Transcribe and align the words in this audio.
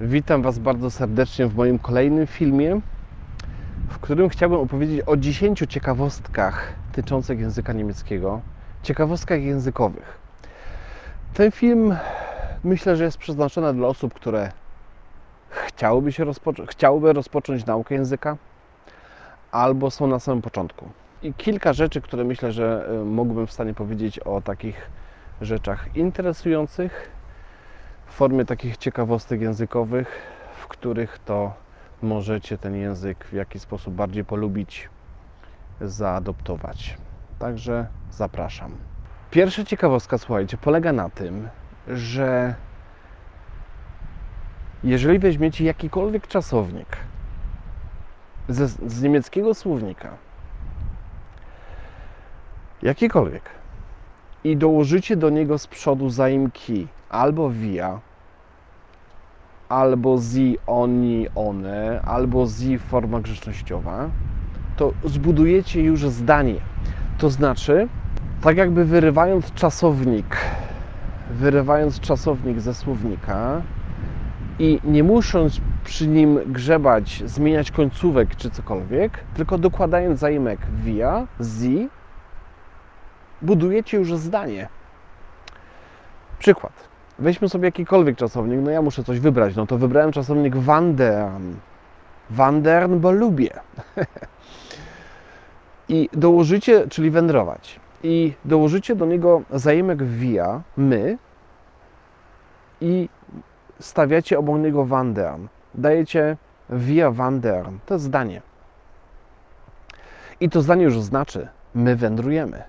Witam 0.00 0.42
Was 0.42 0.58
bardzo 0.58 0.90
serdecznie 0.90 1.46
w 1.46 1.56
moim 1.56 1.78
kolejnym 1.78 2.26
filmie, 2.26 2.80
w 3.88 3.98
którym 3.98 4.28
chciałbym 4.28 4.60
opowiedzieć 4.60 5.02
o 5.06 5.16
10 5.16 5.64
ciekawostkach 5.68 6.72
dotyczących 6.90 7.40
języka 7.40 7.72
niemieckiego, 7.72 8.40
ciekawostkach 8.82 9.42
językowych. 9.42 10.18
Ten 11.34 11.50
film 11.50 11.96
myślę, 12.64 12.96
że 12.96 13.04
jest 13.04 13.18
przeznaczony 13.18 13.74
dla 13.74 13.88
osób, 13.88 14.14
które 14.14 14.52
chciałyby, 15.50 16.12
się 16.12 16.24
rozpoczą- 16.24 16.66
chciałyby 16.66 17.12
rozpocząć 17.12 17.66
naukę 17.66 17.94
języka, 17.94 18.36
albo 19.52 19.90
są 19.90 20.06
na 20.06 20.18
samym 20.18 20.42
początku. 20.42 20.88
I 21.22 21.34
kilka 21.34 21.72
rzeczy, 21.72 22.00
które 22.00 22.24
myślę, 22.24 22.52
że 22.52 22.88
y, 23.02 23.04
mógłbym 23.04 23.46
w 23.46 23.52
stanie 23.52 23.74
powiedzieć 23.74 24.18
o 24.18 24.40
takich 24.40 24.90
rzeczach 25.40 25.96
interesujących, 25.96 27.17
w 28.08 28.12
formie 28.12 28.44
takich 28.44 28.76
ciekawostek 28.76 29.40
językowych, 29.40 30.22
w 30.56 30.66
których 30.68 31.18
to 31.18 31.52
możecie 32.02 32.58
ten 32.58 32.74
język 32.74 33.24
w 33.24 33.32
jakiś 33.32 33.62
sposób 33.62 33.94
bardziej 33.94 34.24
polubić, 34.24 34.88
zaadoptować. 35.80 36.96
Także 37.38 37.86
zapraszam. 38.10 38.76
Pierwsza 39.30 39.64
ciekawostka, 39.64 40.18
słuchajcie, 40.18 40.56
polega 40.56 40.92
na 40.92 41.10
tym, 41.10 41.48
że 41.88 42.54
jeżeli 44.84 45.18
weźmiecie 45.18 45.64
jakikolwiek 45.64 46.26
czasownik 46.26 46.96
ze, 48.48 48.68
z 48.68 49.02
niemieckiego 49.02 49.54
słownika, 49.54 50.08
jakikolwiek, 52.82 53.42
i 54.44 54.56
dołożycie 54.56 55.16
do 55.16 55.30
niego 55.30 55.58
z 55.58 55.66
przodu 55.66 56.10
zaimki 56.10 56.86
albo 57.10 57.50
via, 57.50 58.00
albo 59.68 60.18
zi, 60.18 60.58
oni, 60.66 61.26
one, 61.34 62.00
albo 62.04 62.46
zi 62.46 62.78
forma 62.78 63.20
grzecznościowa, 63.20 64.10
to 64.76 64.92
zbudujecie 65.04 65.82
już 65.82 66.00
zdanie. 66.00 66.54
To 67.18 67.30
znaczy, 67.30 67.88
tak 68.42 68.56
jakby 68.56 68.84
wyrywając 68.84 69.54
czasownik, 69.54 70.36
wyrywając 71.30 72.00
czasownik 72.00 72.60
ze 72.60 72.74
słownika 72.74 73.62
i 74.58 74.80
nie 74.84 75.04
musząc 75.04 75.60
przy 75.84 76.08
nim 76.08 76.38
grzebać, 76.46 77.22
zmieniać 77.26 77.70
końcówek 77.70 78.36
czy 78.36 78.50
cokolwiek, 78.50 79.24
tylko 79.34 79.58
dokładając 79.58 80.20
zaimek 80.20 80.60
via, 80.84 81.26
zi, 81.40 81.88
budujecie 83.42 83.96
już 83.96 84.16
zdanie. 84.16 84.68
Przykład. 86.38 86.72
Weźmy 87.18 87.48
sobie 87.48 87.64
jakikolwiek 87.64 88.16
czasownik, 88.16 88.60
no 88.62 88.70
ja 88.70 88.82
muszę 88.82 89.04
coś 89.04 89.20
wybrać, 89.20 89.56
no 89.56 89.66
to 89.66 89.78
wybrałem 89.78 90.12
czasownik 90.12 90.56
wandern. 90.56 91.54
Wandern, 92.30 92.98
bo 92.98 93.10
lubię. 93.10 93.50
I 95.88 96.08
dołożycie, 96.12 96.88
czyli 96.88 97.10
wędrować. 97.10 97.80
I 98.02 98.32
dołożycie 98.44 98.96
do 98.96 99.06
niego 99.06 99.42
zaimek 99.50 100.02
via, 100.02 100.62
my, 100.76 101.18
i 102.80 103.08
stawiacie 103.80 104.38
obok 104.38 104.58
niego 104.58 104.84
wandern. 104.84 105.46
Dajecie 105.74 106.36
via 106.70 107.10
wandern. 107.10 107.78
To 107.86 107.94
jest 107.94 108.04
zdanie. 108.04 108.42
I 110.40 110.50
to 110.50 110.62
zdanie 110.62 110.84
już 110.84 111.00
znaczy, 111.00 111.48
my 111.74 111.96
wędrujemy. 111.96 112.62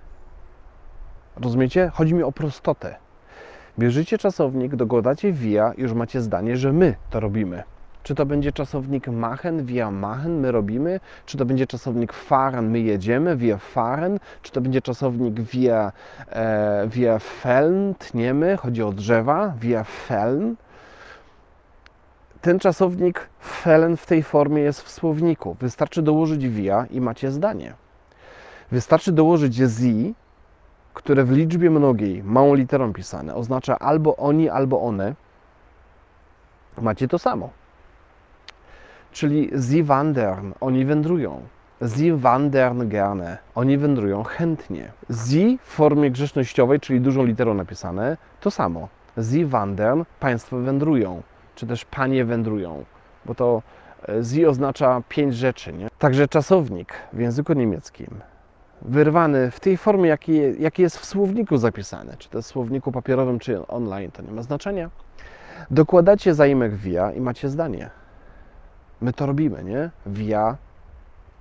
Rozumiecie? 1.35 1.91
Chodzi 1.93 2.13
mi 2.13 2.23
o 2.23 2.31
prostotę. 2.31 2.95
Bierzecie 3.79 4.17
czasownik, 4.17 4.75
dokładacie 4.75 5.31
via, 5.31 5.73
już 5.77 5.93
macie 5.93 6.21
zdanie, 6.21 6.57
że 6.57 6.73
my 6.73 6.95
to 7.09 7.19
robimy. 7.19 7.63
Czy 8.03 8.15
to 8.15 8.25
będzie 8.25 8.51
czasownik 8.51 9.07
machen, 9.07 9.65
via 9.65 9.91
machen, 9.91 10.39
my 10.39 10.51
robimy? 10.51 10.99
Czy 11.25 11.37
to 11.37 11.45
będzie 11.45 11.67
czasownik 11.67 12.13
fahren, 12.13 12.69
my 12.69 12.79
jedziemy, 12.79 13.35
via 13.35 13.57
fahren? 13.57 14.19
Czy 14.41 14.51
to 14.51 14.61
będzie 14.61 14.81
czasownik 14.81 15.41
via, 15.41 15.91
e, 16.29 16.87
via 16.87 17.19
fällen, 17.19 17.95
tniemy, 17.95 18.57
chodzi 18.57 18.83
o 18.83 18.91
drzewa, 18.91 19.53
via 19.59 19.83
fällen? 19.83 20.55
Ten 22.41 22.59
czasownik 22.59 23.29
fällen 23.39 23.97
w 23.97 24.05
tej 24.05 24.23
formie 24.23 24.61
jest 24.61 24.81
w 24.81 24.89
słowniku. 24.89 25.55
Wystarczy 25.59 26.01
dołożyć 26.01 26.47
via 26.47 26.85
i 26.91 27.01
macie 27.01 27.31
zdanie. 27.31 27.73
Wystarczy 28.71 29.11
dołożyć 29.11 29.55
zi, 29.55 30.13
które 30.93 31.23
w 31.23 31.31
liczbie 31.31 31.69
mnogiej, 31.69 32.23
małą 32.23 32.53
literą 32.53 32.93
pisane, 32.93 33.35
oznacza 33.35 33.79
albo 33.79 34.15
oni, 34.15 34.49
albo 34.49 34.81
one, 34.81 35.15
macie 36.81 37.07
to 37.07 37.19
samo. 37.19 37.49
Czyli 39.11 39.49
sie 39.69 39.83
wandern, 39.83 40.51
oni 40.61 40.85
wędrują. 40.85 41.41
Sie 41.95 42.17
wandern 42.17 42.87
gerne, 42.87 43.37
oni 43.55 43.77
wędrują 43.77 44.23
chętnie. 44.23 44.91
Sie 45.09 45.57
w 45.57 45.69
formie 45.69 46.11
grzecznościowej, 46.11 46.79
czyli 46.79 47.01
dużą 47.01 47.25
literą 47.25 47.53
napisane, 47.53 48.17
to 48.41 48.51
samo. 48.51 48.87
Sie 49.31 49.45
wandern, 49.45 50.03
państwo 50.19 50.57
wędrują, 50.57 51.21
czy 51.55 51.67
też 51.67 51.85
panie 51.85 52.25
wędrują, 52.25 52.83
bo 53.25 53.35
to 53.35 53.61
e, 54.09 54.25
sie 54.25 54.49
oznacza 54.49 55.01
pięć 55.09 55.35
rzeczy. 55.35 55.73
Nie? 55.73 55.87
Także 55.99 56.27
czasownik 56.27 56.93
w 57.13 57.19
języku 57.19 57.53
niemieckim 57.53 58.21
wyrwany 58.81 59.51
w 59.51 59.59
tej 59.59 59.77
formie, 59.77 60.09
jaki, 60.09 60.61
jaki 60.61 60.81
jest 60.81 60.97
w 60.97 61.05
słowniku 61.05 61.57
zapisany, 61.57 62.15
czy 62.17 62.29
to 62.29 62.37
jest 62.37 62.49
w 62.49 62.51
słowniku 62.51 62.91
papierowym, 62.91 63.39
czy 63.39 63.67
online, 63.67 64.11
to 64.11 64.21
nie 64.21 64.31
ma 64.31 64.41
znaczenia. 64.41 64.89
Dokładacie 65.71 66.33
zaimek 66.33 66.75
via 66.75 67.11
i 67.11 67.21
macie 67.21 67.49
zdanie. 67.49 67.89
My 69.01 69.13
to 69.13 69.25
robimy, 69.25 69.63
nie? 69.63 69.89
Via 70.05 70.57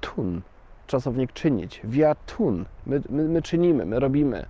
tun. 0.00 0.42
Czasownik 0.86 1.32
czynić. 1.32 1.80
Via 1.84 2.14
tun. 2.14 2.64
My, 2.86 3.02
my, 3.10 3.28
my 3.28 3.42
czynimy, 3.42 3.86
my 3.86 4.00
robimy. 4.00 4.46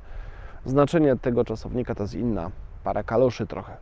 Znaczenie 0.65 1.17
tego 1.17 1.45
czasownika 1.45 1.95
to 1.95 2.03
jest 2.03 2.15
inna. 2.15 2.51
Para 2.85 3.03
kaloszy 3.03 3.47
trochę. 3.47 3.77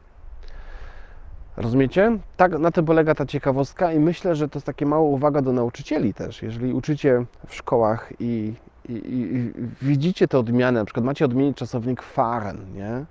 Rozumiecie? 1.56 2.19
Tak, 2.37 2.59
na 2.59 2.71
tym 2.71 2.84
polega 2.84 3.15
ta 3.15 3.27
ciekawostka 3.27 3.93
i 3.93 3.99
myślę, 3.99 4.34
że 4.34 4.49
to 4.49 4.59
jest 4.59 4.66
takie 4.66 4.87
mała 4.87 5.03
uwaga 5.03 5.43
do 5.43 5.53
nauczycieli 5.53 6.15
też. 6.15 6.43
Jeżeli 6.43 6.72
uczycie 6.72 7.25
w 7.47 7.55
szkołach 7.55 8.12
i, 8.21 8.55
i, 8.89 8.93
i, 8.93 9.53
widzicie 9.83 10.29
te 10.29 10.39
odmiany, 10.39 10.79
na 10.79 10.85
przykład 10.85 11.07
macie 11.07 11.25
odmienić 11.25 11.57
czasownik 11.57 12.03
fahren, 12.03 12.73
nie? 12.75 13.05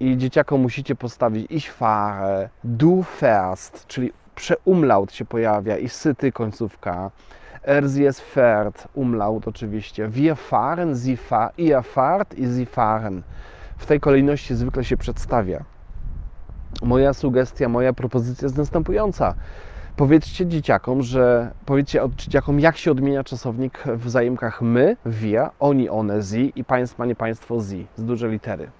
I 0.00 0.16
dzieciakom 0.16 0.60
musicie 0.60 0.94
postawić 0.94 1.46
ich 1.50 1.72
fahre, 1.72 2.48
du 2.64 3.04
fährst, 3.20 3.86
czyli 3.86 4.12
przeumlaut 4.34 5.12
się 5.12 5.24
pojawia 5.24 5.78
i 5.78 5.88
syty 5.88 6.32
końcówka. 6.32 7.10
Er, 7.62 7.90
sie, 7.90 8.08
es 8.08 8.20
fährt, 8.20 8.88
umlaut 8.94 9.48
oczywiście. 9.48 10.08
Wir 10.08 10.36
fahren, 10.36 10.96
sie 10.96 11.16
fa 11.16 11.50
ihr 11.58 11.82
fahrt 11.82 12.34
i 12.34 12.46
sie 12.56 12.66
fahren. 12.66 13.22
W 13.76 13.86
tej 13.86 14.00
kolejności 14.00 14.54
zwykle 14.54 14.84
się 14.84 14.96
przedstawia. 14.96 15.64
Moja 16.82 17.12
sugestia, 17.12 17.68
moja 17.68 17.92
propozycja 17.92 18.46
jest 18.46 18.58
następująca. 18.58 19.34
Powiedzcie 19.96 20.46
dzieciakom, 20.46 21.02
że 21.02 21.50
powiedzcie 21.66 22.02
od- 22.02 22.14
dzieciakom, 22.14 22.60
jak 22.60 22.76
się 22.76 22.90
odmienia 22.90 23.24
czasownik 23.24 23.78
w 23.86 24.08
zajemkach 24.10 24.62
my, 24.62 24.96
wir, 25.06 25.50
oni, 25.60 25.88
one, 25.88 26.22
zi 26.22 26.52
i 26.56 26.64
państwa, 26.64 27.06
nie 27.06 27.14
państwo, 27.14 27.60
zi 27.60 27.86
z 27.96 28.04
dużej 28.04 28.30
litery. 28.30 28.70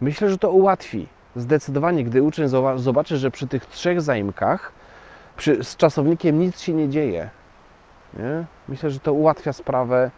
Myślę, 0.00 0.30
że 0.30 0.38
to 0.38 0.50
ułatwi. 0.50 1.06
Zdecydowanie, 1.36 2.04
gdy 2.04 2.22
uczeń 2.22 2.46
zoba- 2.48 2.78
zobaczy, 2.78 3.16
że 3.16 3.30
przy 3.30 3.46
tych 3.46 3.66
trzech 3.66 4.00
zajmkach 4.00 4.72
przy, 5.36 5.64
z 5.64 5.76
czasownikiem 5.76 6.38
nic 6.38 6.60
się 6.60 6.72
nie 6.74 6.88
dzieje. 6.88 7.30
Nie? 8.18 8.44
Myślę, 8.68 8.90
że 8.90 9.00
to 9.00 9.12
ułatwia 9.12 9.52
sprawę, 9.52 10.10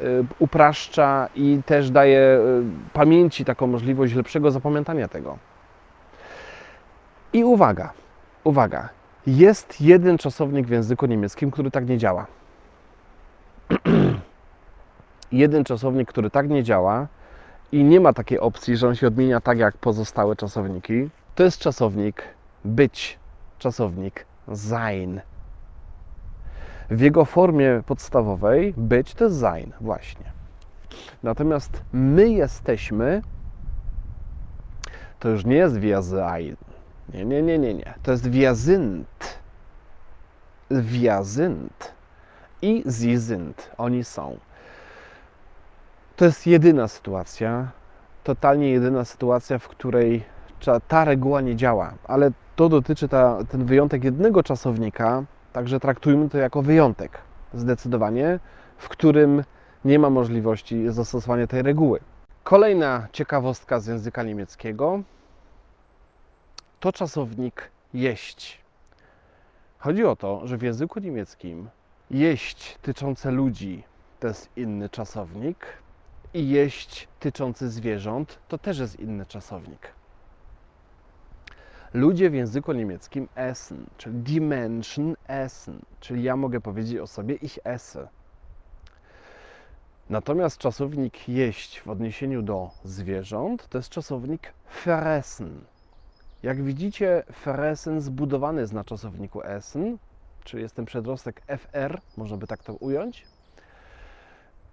y, 0.00 0.24
upraszcza 0.38 1.28
i 1.34 1.60
też 1.66 1.90
daje 1.90 2.20
y, 2.20 2.62
pamięci 2.92 3.44
taką 3.44 3.66
możliwość 3.66 4.14
lepszego 4.14 4.50
zapamiętania 4.50 5.08
tego. 5.08 5.38
I 7.32 7.44
uwaga, 7.44 7.92
uwaga, 8.44 8.88
jest 9.26 9.80
jeden 9.80 10.18
czasownik 10.18 10.66
w 10.66 10.70
języku 10.70 11.06
niemieckim, 11.06 11.50
który 11.50 11.70
tak 11.70 11.88
nie 11.88 11.98
działa. 11.98 12.26
jeden 15.32 15.64
czasownik, 15.64 16.08
który 16.08 16.30
tak 16.30 16.48
nie 16.48 16.62
działa 16.62 17.06
i 17.72 17.84
nie 17.84 18.00
ma 18.00 18.12
takiej 18.12 18.40
opcji, 18.40 18.76
że 18.76 18.88
on 18.88 18.94
się 18.94 19.06
odmienia 19.06 19.40
tak 19.40 19.58
jak 19.58 19.78
pozostałe 19.78 20.36
czasowniki. 20.36 21.10
To 21.34 21.42
jest 21.42 21.58
czasownik 21.58 22.22
być, 22.64 23.18
czasownik 23.58 24.26
sein. 24.54 25.20
W 26.90 27.00
jego 27.00 27.24
formie 27.24 27.82
podstawowej 27.86 28.74
być 28.76 29.14
to 29.14 29.24
jest 29.24 29.40
sein, 29.40 29.72
właśnie. 29.80 30.32
Natomiast 31.22 31.82
my 31.92 32.28
jesteśmy, 32.28 33.22
to 35.18 35.28
już 35.28 35.44
nie 35.44 35.56
jest 35.56 35.78
wir 35.78 36.02
sein. 36.02 36.56
Nie, 37.14 37.24
nie, 37.24 37.42
nie, 37.42 37.58
nie, 37.58 37.74
nie. 37.74 37.94
To 38.02 38.10
jest. 38.10 38.28
Wir 38.28 38.56
sind. 38.56 39.40
I 42.62 42.84
sind. 43.18 43.70
Oni 43.78 44.04
są. 44.04 44.38
To 46.16 46.24
jest 46.24 46.46
jedyna 46.46 46.88
sytuacja, 46.88 47.68
totalnie 48.24 48.70
jedyna 48.70 49.04
sytuacja, 49.04 49.58
w 49.58 49.68
której 49.68 50.24
ta 50.88 51.04
reguła 51.04 51.40
nie 51.40 51.56
działa. 51.56 51.94
Ale 52.04 52.30
to 52.56 52.68
dotyczy 52.68 53.08
ta, 53.08 53.44
ten 53.44 53.64
wyjątek 53.64 54.04
jednego 54.04 54.42
czasownika, 54.42 55.24
także 55.52 55.80
traktujmy 55.80 56.28
to 56.28 56.38
jako 56.38 56.62
wyjątek, 56.62 57.18
zdecydowanie, 57.54 58.38
w 58.76 58.88
którym 58.88 59.44
nie 59.84 59.98
ma 59.98 60.10
możliwości 60.10 60.88
zastosowania 60.88 61.46
tej 61.46 61.62
reguły. 61.62 62.00
Kolejna 62.44 63.08
ciekawostka 63.12 63.80
z 63.80 63.86
języka 63.86 64.22
niemieckiego 64.22 65.00
to 66.80 66.92
czasownik 66.92 67.70
jeść. 67.94 68.60
Chodzi 69.78 70.04
o 70.04 70.16
to, 70.16 70.46
że 70.46 70.56
w 70.58 70.62
języku 70.62 71.00
niemieckim 71.00 71.68
jeść 72.10 72.78
tyczące 72.82 73.30
ludzi 73.30 73.82
to 74.20 74.28
jest 74.28 74.50
inny 74.56 74.88
czasownik 74.88 75.66
i 76.34 76.48
jeść 76.48 77.08
tyczący 77.20 77.70
zwierząt 77.70 78.38
to 78.48 78.58
też 78.58 78.78
jest 78.78 79.00
inny 79.00 79.26
czasownik. 79.26 79.88
Ludzie 81.94 82.30
w 82.30 82.34
języku 82.34 82.72
niemieckim 82.72 83.28
essen, 83.34 83.86
czyli 83.96 84.18
die 84.18 84.40
Menschen 84.40 85.16
essen, 85.28 85.80
czyli 86.00 86.22
ja 86.22 86.36
mogę 86.36 86.60
powiedzieć 86.60 86.98
o 86.98 87.06
sobie 87.06 87.34
ich 87.34 87.58
esse. 87.64 88.08
Natomiast 90.10 90.58
czasownik 90.58 91.28
jeść 91.28 91.80
w 91.80 91.88
odniesieniu 91.88 92.42
do 92.42 92.70
zwierząt 92.84 93.68
to 93.68 93.78
jest 93.78 93.90
czasownik 93.90 94.52
fressen. 94.66 95.64
Jak 96.42 96.62
widzicie, 96.62 97.22
fressen 97.32 98.00
zbudowany 98.00 98.60
jest 98.60 98.72
na 98.72 98.84
czasowniku 98.84 99.42
essen, 99.42 99.98
czyli 100.44 100.62
jest 100.62 100.74
ten 100.74 100.84
przedrostek 100.84 101.42
fr, 101.46 102.00
można 102.16 102.36
by 102.36 102.46
tak 102.46 102.62
to 102.62 102.74
ująć. 102.74 103.26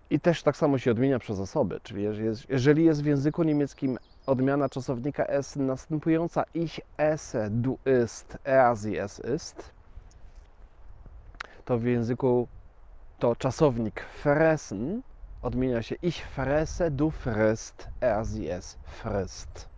I 0.10 0.20
też 0.20 0.44
tak 0.44 0.58
samo 0.58 0.78
się 0.78 0.92
odmienia 0.92 1.20
przez 1.20 1.40
osoby, 1.40 1.80
czyli 1.84 2.04
jeżeli 2.50 2.86
jest 2.86 3.04
w 3.04 3.06
języku 3.06 3.44
niemieckim 3.44 3.98
odmiana 4.26 4.70
czasownika 4.70 5.26
essen 5.26 5.66
następująca 5.66 6.44
ich 6.54 6.80
esse, 6.98 7.50
du 7.50 7.78
ist, 8.04 8.38
er, 8.44 8.78
sie, 8.78 9.04
es 9.04 9.22
ist, 9.36 9.72
to 11.66 11.78
w 11.78 11.84
języku 11.84 12.48
to 13.20 13.36
czasownik 13.36 14.02
fressen 14.02 15.02
odmienia 15.42 15.82
się 15.82 15.96
ich 15.96 16.28
fresse, 16.28 16.92
du 16.92 17.12
frisst, 17.12 17.88
er, 18.02 18.26
sie, 18.26 18.56
es 18.56 18.78
frisst. 18.86 19.77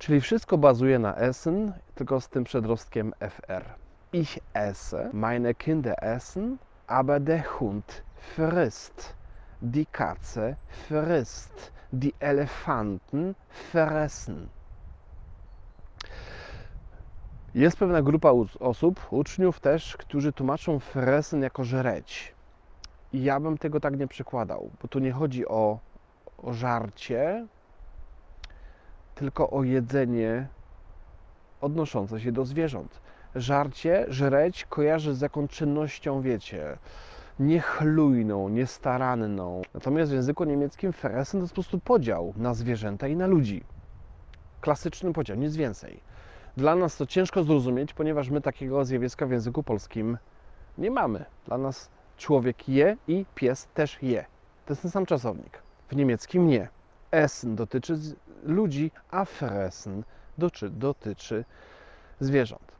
Czyli 0.00 0.20
wszystko 0.20 0.58
bazuje 0.58 0.98
na 0.98 1.16
essen, 1.16 1.72
tylko 1.94 2.20
z 2.20 2.28
tym 2.28 2.44
przedrostkiem 2.44 3.12
fr. 3.20 3.64
Ich 4.12 4.38
esse, 4.54 5.10
meine 5.12 5.54
Kinder 5.54 5.94
essen, 6.04 6.58
aber 6.86 7.20
der 7.20 7.44
Hund 7.44 8.02
frisst. 8.16 9.14
Die 9.62 9.86
Katze 9.86 10.56
frisst. 10.70 11.72
Die 11.92 12.12
Elefanten 12.20 13.34
fressen. 13.50 14.48
Jest 17.54 17.76
pewna 17.76 18.02
grupa 18.02 18.30
osób, 18.60 19.06
uczniów 19.10 19.60
też, 19.60 19.96
którzy 19.96 20.32
tłumaczą 20.32 20.78
fressen 20.78 21.42
jako 21.42 21.64
żreć. 21.64 22.34
I 23.12 23.22
ja 23.22 23.40
bym 23.40 23.58
tego 23.58 23.80
tak 23.80 23.98
nie 23.98 24.08
przekładał, 24.08 24.70
bo 24.82 24.88
tu 24.88 24.98
nie 24.98 25.12
chodzi 25.12 25.48
o, 25.48 25.78
o 26.38 26.52
żarcie, 26.52 27.46
tylko 29.20 29.50
o 29.50 29.64
jedzenie 29.64 30.46
odnoszące 31.60 32.20
się 32.20 32.32
do 32.32 32.44
zwierząt. 32.44 33.00
Żarcie, 33.34 34.06
żreć 34.08 34.64
kojarzy 34.64 35.14
z 35.14 35.20
jakąś 35.20 35.50
czynnością, 35.50 36.20
wiecie, 36.20 36.78
niechlujną, 37.40 38.48
niestaranną. 38.48 39.62
Natomiast 39.74 40.10
w 40.10 40.14
języku 40.14 40.44
niemieckim 40.44 40.92
fressen 40.92 41.40
to 41.40 41.44
jest 41.44 41.52
po 41.52 41.54
prostu 41.54 41.78
podział 41.78 42.34
na 42.36 42.54
zwierzęta 42.54 43.08
i 43.08 43.16
na 43.16 43.26
ludzi. 43.26 43.64
Klasyczny 44.60 45.12
podział, 45.12 45.36
nic 45.36 45.56
więcej. 45.56 46.00
Dla 46.56 46.76
nas 46.76 46.96
to 46.96 47.06
ciężko 47.06 47.44
zrozumieć, 47.44 47.94
ponieważ 47.94 48.30
my 48.30 48.40
takiego 48.40 48.84
zjawiska 48.84 49.26
w 49.26 49.30
języku 49.30 49.62
polskim 49.62 50.18
nie 50.78 50.90
mamy. 50.90 51.24
Dla 51.46 51.58
nas 51.58 51.90
człowiek 52.16 52.68
je 52.68 52.96
i 53.08 53.26
pies 53.34 53.68
też 53.74 54.02
je. 54.02 54.24
To 54.66 54.72
jest 54.72 54.82
ten 54.82 54.90
sam 54.90 55.06
czasownik. 55.06 55.62
W 55.88 55.96
niemieckim 55.96 56.46
nie. 56.46 56.68
Essen 57.10 57.56
dotyczy 57.56 57.94
ludzi, 58.44 58.90
a 59.10 59.24
fressen 59.24 60.02
dotyczy, 60.38 60.70
dotyczy 60.70 61.44
zwierząt. 62.20 62.72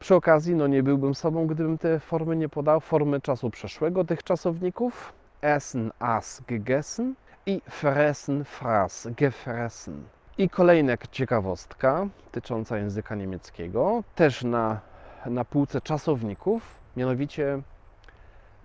Przy 0.00 0.14
okazji, 0.14 0.54
no 0.54 0.66
nie 0.66 0.82
byłbym 0.82 1.14
sobą, 1.14 1.46
gdybym 1.46 1.78
te 1.78 2.00
formy 2.00 2.36
nie 2.36 2.48
podał, 2.48 2.80
formy 2.80 3.20
czasu 3.20 3.50
przeszłego 3.50 4.04
tych 4.04 4.22
czasowników. 4.22 5.12
Essen, 5.42 5.92
as, 5.98 6.42
gegessen 6.48 7.14
i 7.46 7.60
fressen, 7.70 8.44
fraß, 8.44 9.14
gefressen. 9.14 10.04
I 10.38 10.50
kolejna 10.50 10.96
ciekawostka 11.10 12.06
dotycząca 12.24 12.78
języka 12.78 13.14
niemieckiego, 13.14 14.02
też 14.14 14.44
na, 14.44 14.80
na 15.26 15.44
półce 15.44 15.80
czasowników, 15.80 16.62
mianowicie 16.96 17.62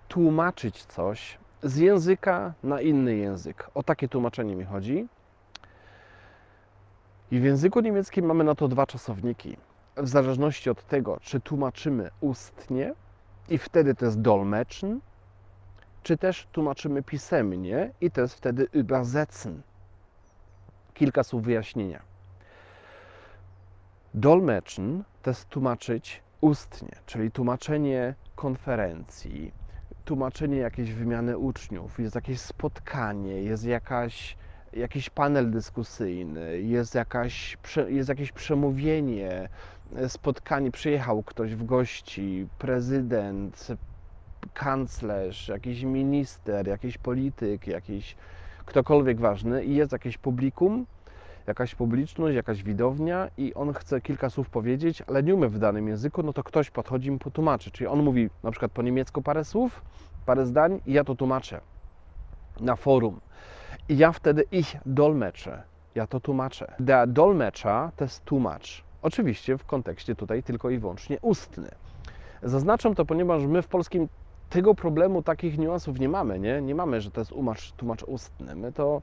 tłumaczyć 0.08 0.84
coś 0.84 1.38
z 1.62 1.76
języka 1.76 2.52
na 2.62 2.80
inny 2.80 3.16
język. 3.16 3.70
O 3.74 3.82
takie 3.82 4.08
tłumaczenie 4.08 4.56
mi 4.56 4.64
chodzi. 4.64 5.08
I 7.30 7.40
w 7.40 7.44
języku 7.44 7.80
niemieckim 7.80 8.26
mamy 8.26 8.44
na 8.44 8.54
to 8.54 8.68
dwa 8.68 8.86
czasowniki. 8.86 9.56
W 9.96 10.08
zależności 10.08 10.70
od 10.70 10.86
tego, 10.86 11.20
czy 11.20 11.40
tłumaczymy 11.40 12.10
ustnie 12.20 12.94
i 13.48 13.58
wtedy 13.58 13.94
to 13.94 14.04
jest 14.04 14.20
dolmetschen, 14.20 15.00
czy 16.02 16.16
też 16.16 16.46
tłumaczymy 16.52 17.02
pisemnie 17.02 17.92
i 18.00 18.10
to 18.10 18.20
jest 18.20 18.34
wtedy 18.34 18.64
übersetzen. 18.64 19.62
Kilka 20.94 21.22
słów 21.22 21.42
wyjaśnienia. 21.42 22.02
Dolmetschen 24.14 25.04
to 25.22 25.30
jest 25.30 25.48
tłumaczyć 25.48 26.22
ustnie, 26.40 26.96
czyli 27.06 27.30
tłumaczenie 27.30 28.14
konferencji, 28.34 29.52
tłumaczenie 30.04 30.56
jakiejś 30.56 30.92
wymiany 30.92 31.38
uczniów, 31.38 31.98
jest 31.98 32.14
jakieś 32.14 32.40
spotkanie, 32.40 33.42
jest 33.42 33.64
jakaś, 33.64 34.36
jakiś 34.72 35.10
panel 35.10 35.50
dyskusyjny, 35.50 36.60
jest, 36.60 36.94
jakaś, 36.94 37.58
jest 37.88 38.08
jakieś 38.08 38.32
przemówienie, 38.32 39.48
spotkanie, 40.08 40.70
przyjechał 40.70 41.22
ktoś 41.22 41.54
w 41.54 41.64
gości, 41.64 42.46
prezydent, 42.58 43.68
kanclerz, 44.54 45.48
jakiś 45.48 45.82
minister, 45.82 46.68
jakiś 46.68 46.98
polityk, 46.98 47.66
jakiś 47.66 48.16
ktokolwiek 48.66 49.20
ważny 49.20 49.64
i 49.64 49.74
jest 49.74 49.92
jakieś 49.92 50.18
publikum, 50.18 50.86
jakaś 51.46 51.74
publiczność, 51.74 52.36
jakaś 52.36 52.62
widownia 52.62 53.28
i 53.38 53.54
on 53.54 53.74
chce 53.74 54.00
kilka 54.00 54.30
słów 54.30 54.50
powiedzieć, 54.50 55.02
ale 55.02 55.22
nie 55.22 55.34
umie 55.34 55.48
w 55.48 55.58
danym 55.58 55.88
języku, 55.88 56.22
no 56.22 56.32
to 56.32 56.42
ktoś 56.42 56.70
podchodzi 56.70 57.08
i 57.08 57.10
mu 57.10 57.18
potłumaczy. 57.18 57.70
Czyli 57.70 57.86
on 57.86 58.02
mówi 58.02 58.30
na 58.42 58.50
przykład 58.50 58.72
po 58.72 58.82
niemiecku 58.82 59.22
parę 59.22 59.44
słów, 59.44 59.82
parę 60.26 60.46
zdań 60.46 60.80
i 60.86 60.92
ja 60.92 61.04
to 61.04 61.14
tłumaczę 61.14 61.60
na 62.60 62.76
forum. 62.76 63.20
Ja 63.90 64.12
wtedy 64.12 64.44
ich 64.52 64.76
dolmeczę, 64.86 65.62
ja 65.94 66.06
to 66.06 66.20
tłumaczę. 66.20 66.74
Der 66.80 67.08
dolmecza 67.08 67.92
to 67.96 68.04
jest 68.04 68.24
tłumacz. 68.24 68.84
Oczywiście 69.02 69.58
w 69.58 69.64
kontekście 69.64 70.14
tutaj 70.14 70.42
tylko 70.42 70.70
i 70.70 70.78
wyłącznie 70.78 71.18
ustny. 71.20 71.68
Zaznaczam 72.42 72.94
to, 72.94 73.04
ponieważ 73.04 73.46
my 73.46 73.62
w 73.62 73.68
polskim 73.68 74.08
tego 74.50 74.74
problemu, 74.74 75.22
takich 75.22 75.58
niuansów 75.58 76.00
nie 76.00 76.08
mamy, 76.08 76.38
nie? 76.38 76.62
Nie 76.62 76.74
mamy, 76.74 77.00
że 77.00 77.10
to 77.10 77.20
jest 77.20 77.30
tłumacz, 77.30 77.72
tłumacz 77.72 78.02
ustny. 78.02 78.56
My 78.56 78.72
to 78.72 79.02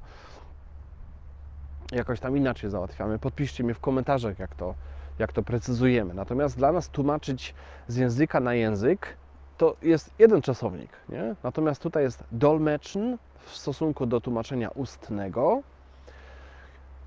jakoś 1.91 2.20
tam 2.20 2.38
inaczej 2.38 2.70
załatwiamy. 2.70 3.20
Podpiszcie 3.20 3.63
mi 3.63 3.74
w 3.74 3.79
komentarzach, 3.79 4.39
jak 4.39 4.56
to, 4.56 4.75
jak 5.20 5.34
to 5.34 5.44
precyzujemy. 5.44 6.13
Natomiast 6.13 6.58
dla 6.58 6.72
nas 6.72 6.89
tłumaczyć 6.89 7.56
z 7.88 7.96
języka 7.96 8.39
na 8.39 8.53
język 8.53 9.17
to 9.58 9.75
jest 9.82 10.13
jeden 10.20 10.41
czasownik, 10.41 10.89
nie? 11.10 11.36
Natomiast 11.44 11.82
tutaj 11.82 12.03
jest 12.03 12.24
dolmetschen 12.32 13.17
w 13.39 13.58
stosunku 13.58 14.06
do 14.06 14.22
tłumaczenia 14.22 14.70
ustnego. 14.70 15.62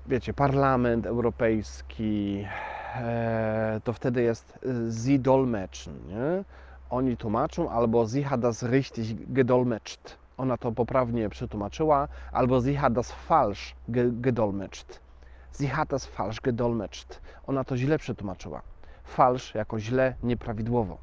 Wiecie, 0.07 0.33
Parlament 0.33 1.05
Europejski, 1.05 2.45
e, 2.95 3.81
to 3.83 3.93
wtedy 3.93 4.21
jest 4.21 4.59
sie 5.05 5.19
dolmetschen, 5.19 5.93
nie? 6.07 6.43
Oni 6.89 7.17
tłumaczą, 7.17 7.69
albo 7.69 8.07
sie 8.07 8.23
hat 8.23 8.41
das 8.41 8.63
richtig 8.63 9.33
gedolmetscht 9.33 10.21
ona 10.41 10.57
to 10.57 10.71
poprawnie 10.71 11.29
przetłumaczyła, 11.29 12.07
albo 12.31 12.61
sie 12.61 12.77
hat 12.77 12.93
das 12.93 13.11
falsch 13.11 13.75
gedolmetscht. 14.21 14.99
Sie 15.51 15.67
hat 15.67 15.89
das 15.89 16.05
falsch 16.05 16.41
gedolmetscht. 16.41 17.21
Ona 17.47 17.63
to 17.63 17.77
źle 17.77 17.97
przetłumaczyła. 17.97 18.61
Falsch 19.03 19.55
jako 19.55 19.79
źle, 19.79 20.15
nieprawidłowo. 20.23 20.97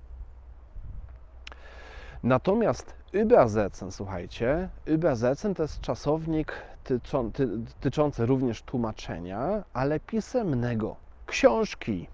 Natomiast 2.22 2.94
übersetzen, 3.12 3.90
słuchajcie, 3.92 4.68
übersetzen 4.86 5.54
to 5.54 5.62
jest 5.62 5.80
czasownik 5.80 6.52
tyczą, 6.84 7.32
ty, 7.32 7.48
tyczący 7.80 8.26
również 8.26 8.62
tłumaczenia, 8.62 9.64
ale 9.72 10.00
pisemnego. 10.00 10.96
Książki 11.26 12.08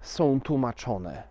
są 0.00 0.40
tłumaczone. 0.40 1.22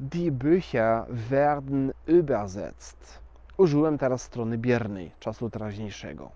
Die 0.00 0.32
Bücher 0.32 1.04
werden 1.08 1.92
übersetzt. 2.06 3.20
Użyłem 3.56 3.98
teraz 3.98 4.22
strony 4.22 4.58
biernej, 4.58 5.10
czasu 5.20 5.50
teraźniejszego, 5.50 6.30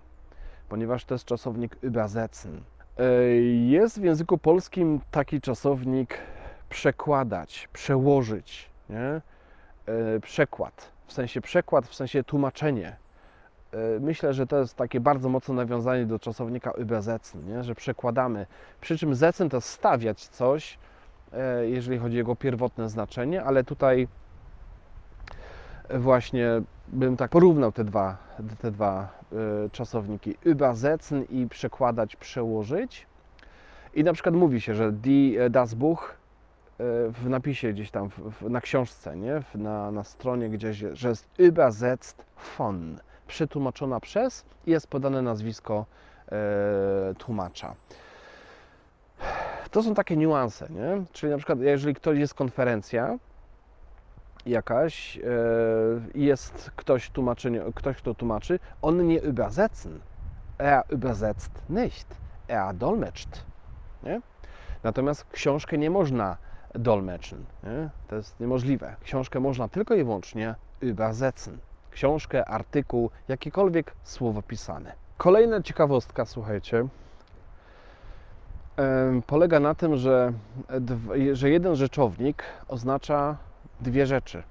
ponieważ 0.69 1.05
to 1.05 1.15
jest 1.15 1.25
czasownik 1.25 1.75
übersetzen. 1.83 2.61
E, 2.97 3.03
Jest 3.67 3.99
w 3.99 4.03
języku 4.03 4.37
polskim 4.37 5.01
taki 5.11 5.41
czasownik 5.41 6.17
przekładać, 6.69 7.69
przełożyć, 7.73 8.69
nie? 8.89 9.21
E, 9.85 10.19
Przekład, 10.19 10.91
w 11.05 11.13
sensie 11.13 11.41
przekład, 11.41 11.87
w 11.87 11.95
sensie 11.95 12.23
tłumaczenie. 12.23 12.95
E, 13.71 13.99
Myślę, 13.99 14.33
że 14.33 14.47
to 14.47 14.59
jest 14.59 14.75
takie 14.75 14.99
bardzo 14.99 15.29
mocne 15.29 15.55
nawiązanie 15.55 16.05
do 16.05 16.19
czasownika 16.19 16.71
übersetzen, 16.71 17.63
że 17.63 17.75
przekładamy. 17.75 18.45
Przy 18.81 18.97
czym 18.97 19.15
setzen 19.15 19.49
to 19.49 19.61
stawiać 19.61 20.27
coś, 20.27 20.77
e, 21.33 21.69
jeżeli 21.69 21.97
chodzi 21.97 22.15
o 22.15 22.17
jego 22.17 22.35
pierwotne 22.35 22.89
znaczenie, 22.89 23.43
ale 23.43 23.63
tutaj 23.63 24.07
właśnie 25.89 26.47
bym 26.87 27.17
tak 27.17 27.31
porównał 27.31 27.71
te 27.71 27.83
dwa, 27.83 28.17
te 28.61 28.71
dwa 28.71 29.09
czasowniki 29.71 30.35
übersetzen 30.45 31.23
i 31.29 31.47
przekładać, 31.47 32.15
przełożyć. 32.15 33.07
I 33.93 34.03
na 34.03 34.13
przykład 34.13 34.35
mówi 34.35 34.61
się, 34.61 34.73
że 34.73 34.91
die, 34.91 35.49
das 35.49 35.73
Buch 35.73 36.15
w 37.09 37.29
napisie 37.29 37.73
gdzieś 37.73 37.91
tam 37.91 38.09
w, 38.09 38.19
w, 38.19 38.49
na 38.49 38.61
książce, 38.61 39.17
nie? 39.17 39.41
W, 39.41 39.55
na, 39.55 39.91
na 39.91 40.03
stronie 40.03 40.49
gdzieś, 40.49 40.83
że 40.93 41.09
jest 41.09 41.29
übersetzt 41.37 42.25
von, 42.57 42.99
przetłumaczona 43.27 43.99
przez 43.99 44.45
i 44.65 44.71
jest 44.71 44.87
podane 44.87 45.21
nazwisko 45.21 45.85
e, 46.31 46.35
tłumacza. 47.17 47.75
To 49.71 49.83
są 49.83 49.93
takie 49.93 50.17
niuanse, 50.17 50.67
nie? 50.69 51.03
Czyli 51.11 51.31
na 51.31 51.37
przykład 51.37 51.59
jeżeli 51.59 51.95
ktoś 51.95 52.17
jest 52.17 52.33
konferencja 52.33 53.17
jakaś 54.45 55.17
e, 55.17 55.21
i 56.13 56.25
jest 56.25 56.71
ktoś, 56.75 57.09
tłumaczenie, 57.09 57.61
ktoś, 57.75 57.97
kto 57.97 58.13
tłumaczy, 58.13 58.59
on 58.81 59.07
nie 59.07 59.21
übersetzen, 59.21 59.99
er 60.57 60.83
übersetzt 60.89 61.69
nicht, 61.69 62.07
er 62.47 62.75
dolmetscht, 62.75 63.45
nie? 64.03 64.21
Natomiast 64.83 65.25
książkę 65.31 65.77
nie 65.77 65.89
można 65.89 66.37
dolmetschen, 66.75 67.45
nie? 67.63 67.89
to 68.07 68.15
jest 68.15 68.39
niemożliwe. 68.39 68.95
Książkę 69.03 69.39
można 69.39 69.67
tylko 69.67 69.95
i 69.95 70.03
wyłącznie 70.03 70.55
übersetzen. 70.81 71.57
Książkę, 71.91 72.45
artykuł, 72.45 73.09
jakiekolwiek 73.27 73.93
słowo 74.03 74.41
pisane. 74.41 74.93
Kolejna 75.17 75.61
ciekawostka, 75.61 76.25
słuchajcie, 76.25 76.87
polega 79.27 79.59
na 79.59 79.75
tym, 79.75 79.97
że, 79.97 80.33
że 81.33 81.49
jeden 81.49 81.75
rzeczownik 81.75 82.43
oznacza 82.67 83.37
dwie 83.81 84.05
rzeczy. 84.05 84.43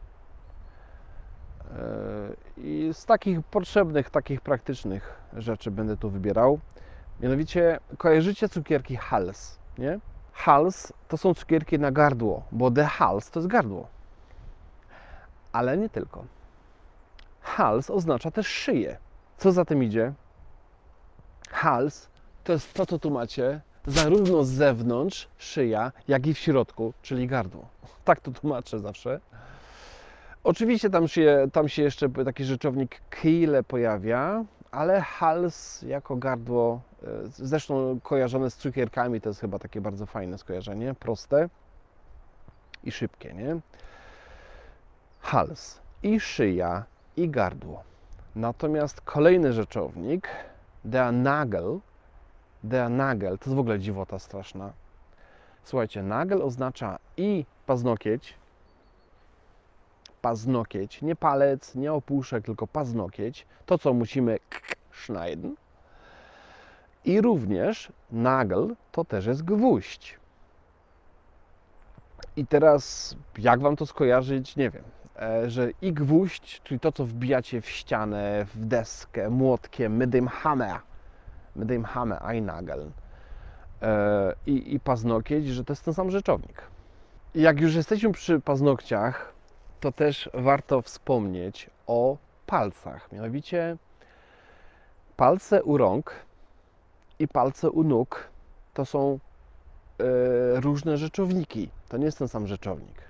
E, 1.78 1.83
I 2.57 2.90
z 2.93 3.07
takich 3.07 3.43
potrzebnych, 3.43 4.11
takich 4.11 4.40
praktycznych 4.40 5.14
rzeczy 5.37 5.71
będę 5.71 5.97
tu 5.97 6.11
wybierał. 6.11 6.59
Mianowicie 7.21 7.78
kojarzycie 7.99 8.49
cukierki 8.49 8.97
Hals, 8.97 9.59
nie? 9.78 9.99
Hals 10.35 10.93
to 11.09 11.17
są 11.17 11.35
cukierki 11.35 11.79
na 11.79 11.91
gardło, 11.91 12.43
bo 12.53 12.71
de 12.71 12.85
Hals 12.85 13.31
to 13.31 13.41
jest 13.41 13.49
gardło. 13.49 13.87
Ale 15.53 15.76
nie 15.76 15.88
tylko. 15.88 16.25
Hals 17.41 17.91
oznacza 17.91 18.31
też 18.31 18.47
szyję. 18.47 18.97
Co 19.37 19.53
za 19.53 19.64
tym 19.64 19.83
idzie? 19.83 20.12
Hals 21.50 22.09
to 22.45 22.53
jest 22.53 22.75
to, 22.75 22.87
co 22.87 22.99
tu 22.99 23.11
macie, 23.11 23.61
zarówno 23.87 24.45
z 24.45 24.49
zewnątrz, 24.49 25.29
szyja, 25.38 25.93
jak 26.09 26.26
i 26.26 26.35
w 26.35 26.38
środku, 26.38 26.93
czyli 27.03 27.26
gardło. 27.26 27.69
Tak 28.05 28.21
to 28.21 28.31
tłumaczę 28.31 28.79
zawsze. 28.79 29.21
Oczywiście 30.45 30.91
tam 30.91 31.09
się, 31.09 31.49
tam 31.53 31.69
się 31.69 31.83
jeszcze 31.83 32.09
taki 32.09 32.45
rzeczownik 32.45 33.00
kehle 33.11 33.62
pojawia, 33.62 34.45
ale 34.71 35.00
hals 35.00 35.83
jako 35.83 36.17
gardło, 36.17 36.81
zresztą 37.28 38.00
kojarzone 38.02 38.50
z 38.50 38.56
cukierkami, 38.56 39.20
to 39.20 39.28
jest 39.28 39.40
chyba 39.40 39.58
takie 39.58 39.80
bardzo 39.80 40.06
fajne 40.06 40.38
skojarzenie, 40.38 40.94
proste 40.94 41.49
i 42.84 42.92
szybkie, 42.92 43.34
nie? 43.34 43.61
Hals 45.20 45.80
i 46.02 46.20
szyja 46.20 46.84
i 47.16 47.28
gardło. 47.28 47.82
Natomiast 48.37 49.00
kolejny 49.00 49.52
rzeczownik, 49.52 50.28
der 50.84 51.12
Nagel, 51.12 51.78
der 52.64 52.90
Nagel, 52.90 53.38
to 53.38 53.44
jest 53.44 53.56
w 53.56 53.58
ogóle 53.58 53.78
dziwota 53.78 54.18
straszna. 54.18 54.73
Słuchajcie, 55.64 56.02
nagel 56.02 56.42
oznacza 56.42 56.99
i 57.16 57.44
paznokieć, 57.66 58.34
paznokieć, 60.23 61.02
nie 61.02 61.16
palec, 61.16 61.75
nie 61.75 61.92
opuszek, 61.92 62.44
tylko 62.44 62.66
paznokieć, 62.66 63.46
to 63.66 63.78
co 63.78 63.92
musimy 63.92 64.38
schneiden. 64.92 65.56
I 67.04 67.20
również 67.20 67.92
nagel 68.12 68.76
to 68.92 69.04
też 69.04 69.26
jest 69.26 69.44
gwóźdź. 69.44 70.18
I 72.37 72.46
teraz, 72.46 73.16
jak 73.38 73.61
Wam 73.61 73.76
to 73.76 73.87
skojarzyć, 73.87 74.56
nie 74.56 74.70
wiem, 74.70 74.84
e, 75.16 75.50
że 75.50 75.70
i 75.82 75.92
gwóźdź, 75.92 76.61
czyli 76.64 76.80
to, 76.80 76.92
co 76.92 77.04
wbijacie 77.04 77.61
w 77.61 77.68
ścianę, 77.70 78.46
w 78.54 78.66
deskę, 78.66 79.30
młotkiem, 79.30 79.99
mit 79.99 80.30
Hammer, 80.30 80.76
mit 81.56 81.68
dem 81.68 81.84
Hammer, 81.84 82.18
ein 82.23 82.46
Nagel, 82.46 82.90
e, 83.82 84.34
i, 84.46 84.75
i 84.75 84.80
paznokieć, 84.80 85.49
że 85.49 85.64
to 85.64 85.73
jest 85.73 85.84
ten 85.84 85.94
sam 85.94 86.11
rzeczownik. 86.11 86.62
I 87.34 87.42
Jak 87.42 87.61
już 87.61 87.75
jesteśmy 87.75 88.12
przy 88.12 88.40
paznokciach, 88.40 89.32
to 89.80 89.92
też 89.92 90.30
warto 90.34 90.82
wspomnieć 90.82 91.70
o 91.87 92.16
palcach. 92.46 93.12
Mianowicie 93.12 93.76
palce 95.16 95.62
u 95.62 95.76
rąk 95.76 96.14
i 97.18 97.28
palce 97.28 97.71
u 97.71 97.83
nóg 97.83 98.28
to 98.75 98.85
są 98.85 99.18
e, 99.99 100.61
różne 100.61 100.97
rzeczowniki. 100.97 101.68
To 101.88 101.97
nie 101.97 102.04
jest 102.04 102.18
ten 102.18 102.28
sam 102.28 102.47
rzeczownik. 102.47 103.02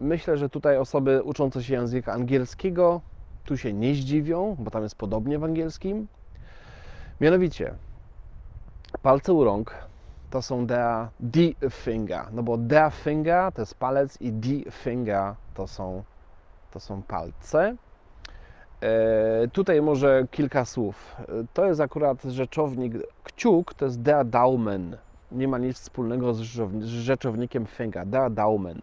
Myślę, 0.00 0.36
że 0.36 0.48
tutaj 0.48 0.76
osoby 0.76 1.22
uczące 1.22 1.62
się 1.62 1.74
języka 1.74 2.12
angielskiego 2.12 3.00
tu 3.44 3.56
się 3.56 3.72
nie 3.72 3.94
zdziwią, 3.94 4.56
bo 4.58 4.70
tam 4.70 4.82
jest 4.82 4.94
podobnie 4.94 5.38
w 5.38 5.44
angielskim. 5.44 6.06
Mianowicie 7.20 7.74
palce 9.02 9.32
u 9.32 9.44
rąk 9.44 9.74
to 10.30 10.42
są 10.42 10.66
der, 10.66 11.08
die 11.20 11.54
Finger, 11.70 12.32
no 12.32 12.42
bo 12.42 12.56
der 12.56 12.92
Finger 12.92 13.52
to 13.52 13.62
jest 13.62 13.74
palec 13.74 14.20
i 14.20 14.32
die 14.32 14.70
Finger 14.70 15.34
to 15.54 15.66
są, 15.66 16.02
to 16.70 16.80
są 16.80 17.02
palce. 17.02 17.76
E, 18.82 19.48
tutaj 19.48 19.82
może 19.82 20.26
kilka 20.30 20.64
słów. 20.64 21.16
E, 21.18 21.24
To 21.54 21.66
jest 21.66 21.80
akurat 21.80 22.22
rzeczownik, 22.22 22.92
kciuk 23.24 23.74
to 23.74 23.84
jest 23.84 24.02
der 24.02 24.26
Daumen. 24.26 24.96
Nie 25.32 25.48
ma 25.48 25.58
nic 25.58 25.76
wspólnego 25.80 26.34
z 26.34 26.40
rzeczowni- 26.40 26.82
z 26.82 26.86
rzeczownikiem 26.86 27.66
Finger, 27.66 28.06
der 28.06 28.30
Daumen. 28.30 28.82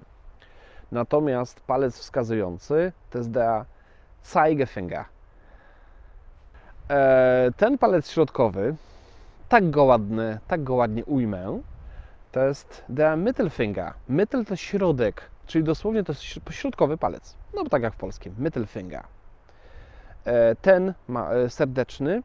Natomiast 0.92 1.60
palec 1.60 1.98
wskazujący 1.98 2.92
to 3.10 3.18
jest 3.18 3.32
der 3.32 3.66
Zeigefinger. 4.24 5.06
Ten 7.58 7.78
palec 7.78 8.10
środkowy 8.10 8.76
tak 9.50 9.70
go 9.70 9.84
ładny, 9.84 10.40
tak 10.48 10.64
go 10.64 10.76
ładnie 10.76 11.06
ujmę, 11.06 11.62
to 12.32 12.40
jest 12.40 12.84
der 12.90 13.18
Mittelfinger. 13.18 13.94
Mittel 14.10 14.46
to 14.46 14.56
środek, 14.56 15.22
czyli 15.46 15.64
dosłownie 15.64 16.04
to 16.04 16.12
jest 16.12 16.22
śr- 16.22 16.52
środkowy 16.52 16.98
palec. 16.98 17.36
No 17.56 17.64
bo 17.64 17.70
tak 17.70 17.84
jak 17.84 17.94
w 17.94 17.98
polskim, 17.98 18.36
Mittelfinger. 18.40 19.04
E, 20.26 20.56
Ten 20.56 20.94
ma 21.08 21.32
e, 21.32 21.50
serdeczny, 21.50 22.24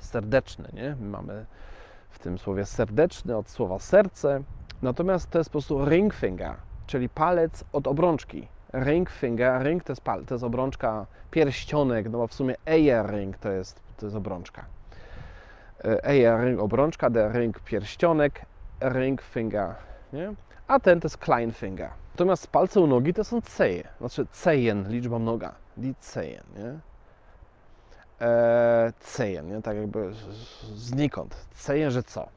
serdeczny, 0.00 0.68
nie? 0.72 0.96
My 1.00 1.08
mamy 1.08 1.46
w 2.10 2.18
tym 2.18 2.38
słowie 2.38 2.64
serdeczny 2.64 3.36
od 3.36 3.48
słowa 3.48 3.78
serce, 3.78 4.42
natomiast 4.82 5.30
to 5.30 5.38
jest 5.38 5.50
po 5.50 5.52
prostu 5.52 5.84
ringfinger, 5.84 6.54
czyli 6.86 7.08
palec 7.08 7.64
od 7.72 7.86
obrączki. 7.86 8.48
Ringfinger, 8.74 9.62
ring 9.62 9.84
to 9.84 9.92
jest, 9.92 10.02
pal, 10.02 10.24
to 10.24 10.34
jest 10.34 10.44
obrączka, 10.44 11.06
pierścionek, 11.30 12.10
no 12.10 12.18
bo 12.18 12.26
w 12.26 12.34
sumie 12.34 12.54
earring 12.66 13.38
to 13.38 13.50
jest, 13.50 13.80
to 13.96 14.06
jest 14.06 14.16
obrączka. 14.16 14.64
Earring 16.04 16.60
obrączka, 16.60 17.10
der 17.10 17.32
ring 17.32 17.60
pierścionek, 17.60 18.46
ring 18.80 19.22
finger, 19.22 19.74
nie? 20.12 20.34
A 20.68 20.80
ten 20.80 21.00
to 21.00 21.06
jest 21.06 21.18
klein 21.18 21.52
finger. 21.52 21.90
Natomiast 22.14 22.46
palce 22.46 22.80
u 22.80 22.86
nogi 22.86 23.14
to 23.14 23.24
są 23.24 23.40
ceje, 23.40 23.88
znaczy 23.98 24.26
cejen, 24.30 24.88
liczba 24.88 25.18
mnoga, 25.18 25.52
die 25.80 25.94
nie? 26.56 26.78
E, 28.20 29.42
nie? 29.42 29.62
Tak 29.62 29.76
jakby 29.76 30.12
znikąd. 30.74 31.46
Cejen, 31.54 31.90
że 31.90 32.02
co? 32.02 32.28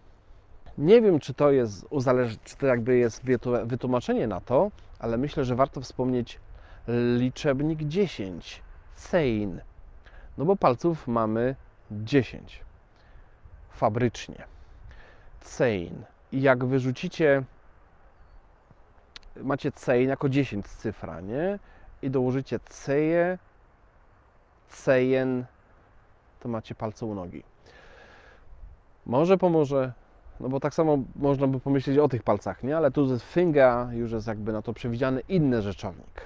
Nie 0.78 1.02
wiem, 1.02 1.20
czy 1.20 1.34
to 1.34 1.52
jest 1.52 1.86
uzależ... 1.90 2.38
czy 2.44 2.58
to 2.58 2.66
jakby 2.68 2.98
jest 2.98 3.24
wytłumaczenie 3.66 4.28
na 4.28 4.42
to, 4.42 4.72
ale 5.00 5.18
myślę, 5.18 5.46
że 5.46 5.56
warto 5.56 5.82
wspomnieć 5.82 6.40
liczebnik 7.18 7.84
10. 7.84 8.62
Cein. 8.96 9.62
No 10.38 10.46
bo 10.46 10.56
palców 10.56 11.08
mamy 11.08 11.56
10 11.92 12.62
fabrycznie. 13.70 14.46
Cein. 15.42 16.04
I 16.32 16.42
jak 16.42 16.66
wyrzucicie, 16.66 17.44
macie 19.36 19.72
cein 19.72 20.10
jako 20.10 20.30
10 20.30 20.68
cyfra, 20.68 21.22
nie? 21.22 21.60
I 22.04 22.10
dołożycie 22.10 22.60
ceje, 22.60 23.38
cejen, 24.68 25.46
to 26.40 26.50
macie 26.50 26.76
palce 26.76 27.06
u 27.06 27.16
nogi. 27.16 27.44
Może 29.06 29.38
pomoże, 29.38 29.94
no 30.40 30.50
bo 30.50 30.60
tak 30.60 30.74
samo 30.74 30.98
można 31.16 31.48
by 31.48 31.60
pomyśleć 31.60 31.98
o 31.98 32.10
tych 32.10 32.24
palcach, 32.24 32.64
nie? 32.64 32.78
Ale 32.78 32.92
tu 32.92 33.06
jest 33.06 33.26
finger, 33.26 33.94
już 33.94 34.12
jest 34.12 34.28
jakby 34.28 34.54
na 34.54 34.62
to 34.62 34.74
przewidziany 34.74 35.22
inny 35.30 35.62
rzeczownik. 35.62 36.22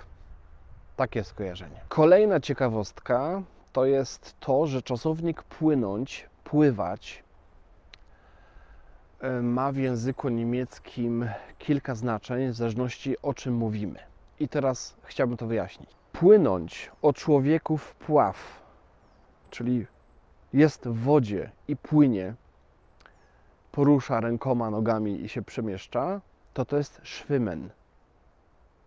Takie 0.96 1.24
skojarzenie. 1.24 1.82
Kolejna 1.90 2.40
ciekawostka 2.40 3.42
to 3.74 3.86
jest 3.86 4.36
to, 4.40 4.68
że 4.68 4.82
czasownik 4.82 5.44
płynąć, 5.44 6.30
pływać 6.44 7.24
e, 9.20 9.42
ma 9.42 9.72
w 9.72 9.76
języku 9.76 10.30
niemieckim 10.30 11.30
kilka 11.58 11.96
znaczeń 11.96 12.50
w 12.50 12.54
zależności 12.54 13.16
o 13.22 13.34
czym 13.34 13.54
mówimy. 13.54 14.00
I 14.40 14.48
teraz 14.48 14.96
chciałbym 15.04 15.38
to 15.38 15.48
wyjaśnić. 15.48 15.90
Płynąć 16.12 16.92
o 17.02 17.14
człowieku 17.14 17.78
w 17.78 17.96
pław, 17.96 18.64
czyli 19.50 19.86
jest 20.54 20.88
w 20.88 21.04
wodzie 21.04 21.52
i 21.68 21.76
płynie, 21.76 22.34
porusza 23.72 24.20
rękoma, 24.20 24.70
nogami 24.70 25.22
i 25.22 25.30
się 25.30 25.42
przemieszcza, 25.42 26.22
to 26.54 26.66
to 26.66 26.78
jest 26.78 27.02
schwimmen. 27.04 27.70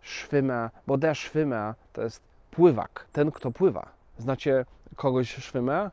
Schwimmer, 0.01 0.69
bo 0.87 0.97
der 0.97 1.15
Schwimmer 1.15 1.73
to 1.93 2.01
jest 2.01 2.21
pływak, 2.51 3.05
ten 3.11 3.31
kto 3.31 3.51
pływa. 3.51 3.91
Znacie 4.17 4.65
kogoś 4.95 5.43
Schwimmer? 5.45 5.91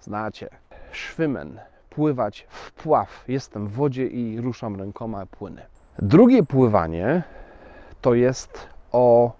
Znacie. 0.00 0.48
Schwimmen, 0.92 1.60
pływać 1.90 2.46
w 2.48 2.72
pław. 2.72 3.24
Jestem 3.28 3.68
w 3.68 3.72
wodzie 3.72 4.06
i 4.06 4.40
ruszam 4.40 4.76
rękoma, 4.76 5.26
płynę. 5.26 5.66
Drugie 5.98 6.42
pływanie 6.42 7.22
to 8.00 8.14
jest 8.14 8.68
o, 8.92 9.32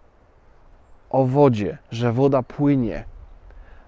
o 1.10 1.24
wodzie, 1.26 1.78
że 1.90 2.12
woda 2.12 2.42
płynie. 2.42 3.04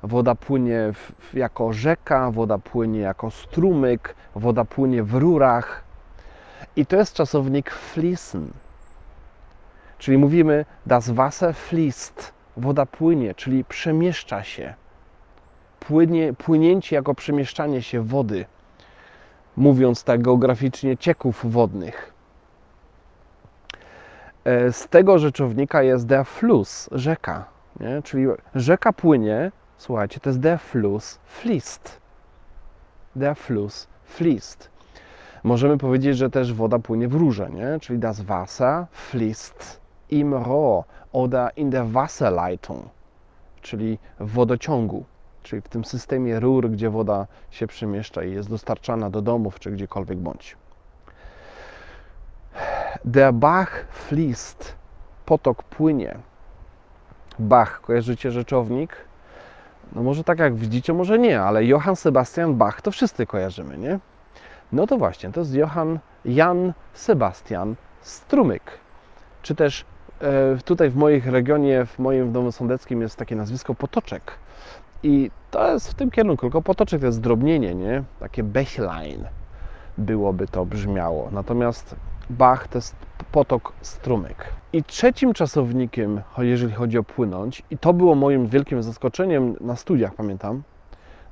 Woda 0.03 0.35
płynie 0.35 0.93
w, 0.93 1.35
jako 1.35 1.73
rzeka, 1.73 2.31
woda 2.31 2.59
płynie 2.59 3.01
jako 3.01 3.31
strumyk, 3.31 4.15
woda 4.35 4.65
płynie 4.65 5.03
w 5.03 5.15
rurach. 5.15 5.85
I 6.77 6.87
to 6.87 6.97
jest 6.97 7.15
czasownik 7.15 7.71
fließen. 7.71 8.51
Czyli 9.99 10.19
mówimy 10.19 10.65
das 10.87 11.11
Wasser 11.11 11.55
fließt, 11.55 12.33
woda 12.57 12.87
płynie, 12.87 13.35
czyli 13.35 13.65
przemieszcza 13.65 14.43
się. 14.43 14.75
Płynie, 15.81 16.33
płynięcie 16.33 16.97
jako 16.97 17.15
przemieszczanie 17.15 17.83
się 17.83 18.03
wody, 18.03 18.47
mówiąc 19.57 20.05
tak 20.05 20.23
geograficznie, 20.23 20.97
cieków 20.97 21.53
wodnych. 21.53 22.12
E, 24.45 24.73
Z 24.73 24.89
tego 24.89 25.19
rzeczownika 25.19 25.83
jest 25.83 26.07
der 26.07 26.27
Fluss, 26.27 26.89
rzeka. 26.93 27.45
Nie? 27.81 28.03
Czyli 28.03 28.27
rzeka 28.55 28.93
płynie, 28.93 29.53
słuchajcie, 29.79 30.21
to 30.21 30.31
jest 30.31 30.41
der 30.41 30.59
Fluss 30.59 31.19
fließt. 31.25 32.01
Der 33.17 33.37
Fluss 33.37 33.87
fließt. 34.05 34.71
Możemy 35.45 35.79
powiedzieć, 35.79 36.17
że 36.17 36.31
też 36.31 36.55
woda 36.55 36.79
płynie 36.79 37.09
w 37.09 37.15
rurze, 37.15 37.51
nie? 37.51 37.81
czyli 37.81 37.99
das 37.99 38.21
Wasser 38.21 38.87
fließt 38.93 39.81
im 40.11 40.35
Rohr 40.35 40.85
oder 41.13 41.53
in 41.57 41.71
der 41.71 41.87
Wasserleitung, 41.87 42.85
czyli 43.61 43.99
w 44.21 44.33
wodociągu, 44.33 45.05
czyli 45.43 45.63
w 45.63 45.69
tym 45.69 45.85
systemie 45.85 46.41
rur, 46.41 46.71
gdzie 46.71 46.91
woda 46.91 47.27
się 47.51 47.67
przemieszcza 47.67 48.23
i 48.23 48.33
jest 48.33 48.51
dostarczana 48.51 49.11
do 49.11 49.23
domów 49.23 49.59
czy 49.59 49.71
gdziekolwiek 49.71 50.19
bądź. 50.19 50.57
Der 53.05 53.35
Bach 53.35 53.87
fließt, 53.91 54.75
potok 55.27 55.63
płynie. 55.63 56.19
Bach, 57.39 57.81
kojarzycie 57.81 58.31
rzeczownik? 58.31 58.97
No 59.93 60.03
może 60.03 60.25
tak 60.25 60.39
jak 60.39 60.55
widzicie, 60.55 60.93
może 60.93 61.19
nie, 61.19 61.41
ale 61.41 61.65
Johann 61.65 61.97
Sebastian 61.97 62.55
Bach 62.55 62.83
to 62.83 62.91
wszyscy 62.91 63.27
kojarzymy, 63.27 63.79
nie? 63.79 63.99
No 64.73 64.87
to 64.87 64.99
właśnie, 64.99 65.31
to 65.31 65.41
jest 65.41 65.55
Johann 65.55 65.99
Jan 66.25 66.73
Sebastian 66.93 67.75
Strumyk. 68.01 68.63
Czy 69.43 69.55
też 69.55 69.85
e, 70.21 70.57
tutaj 70.65 70.91
w 70.91 70.97
moich 70.97 71.27
regionie, 71.27 71.87
w 71.87 71.99
moim 71.99 72.33
domu 72.33 72.53
sądeckim 72.53 73.01
jest 73.01 73.17
takie 73.17 73.37
nazwisko 73.37 73.75
Potoczek. 73.75 74.33
I 75.03 75.31
to 75.51 75.73
jest 75.73 75.91
w 75.91 75.95
tym 75.95 76.11
kierunku, 76.11 76.41
tylko 76.41 76.63
Potoczek 76.63 77.01
to 77.01 77.07
jest 77.07 77.19
zdrobnienie, 77.19 77.75
nie? 77.75 78.03
Takie 78.21 78.45
Bächlein 78.45 79.25
byłoby 79.99 80.47
to 80.47 80.67
brzmiało. 80.67 81.29
Natomiast 81.33 81.97
Bach 82.33 82.69
to 82.69 82.79
jest 82.79 82.97
potok, 83.33 83.73
strumyk. 83.83 84.45
I 84.73 84.85
trzecim 84.85 85.33
czasownikiem, 85.33 86.23
jeżeli 86.39 86.73
chodzi 86.73 86.99
o 86.99 87.03
płynąć, 87.03 87.63
i 87.71 87.79
to 87.79 87.93
było 87.93 88.15
moim 88.15 88.47
wielkim 88.47 88.83
zaskoczeniem 88.83 89.57
na 89.61 89.77
studiach, 89.77 90.15
pamiętam. 90.15 90.63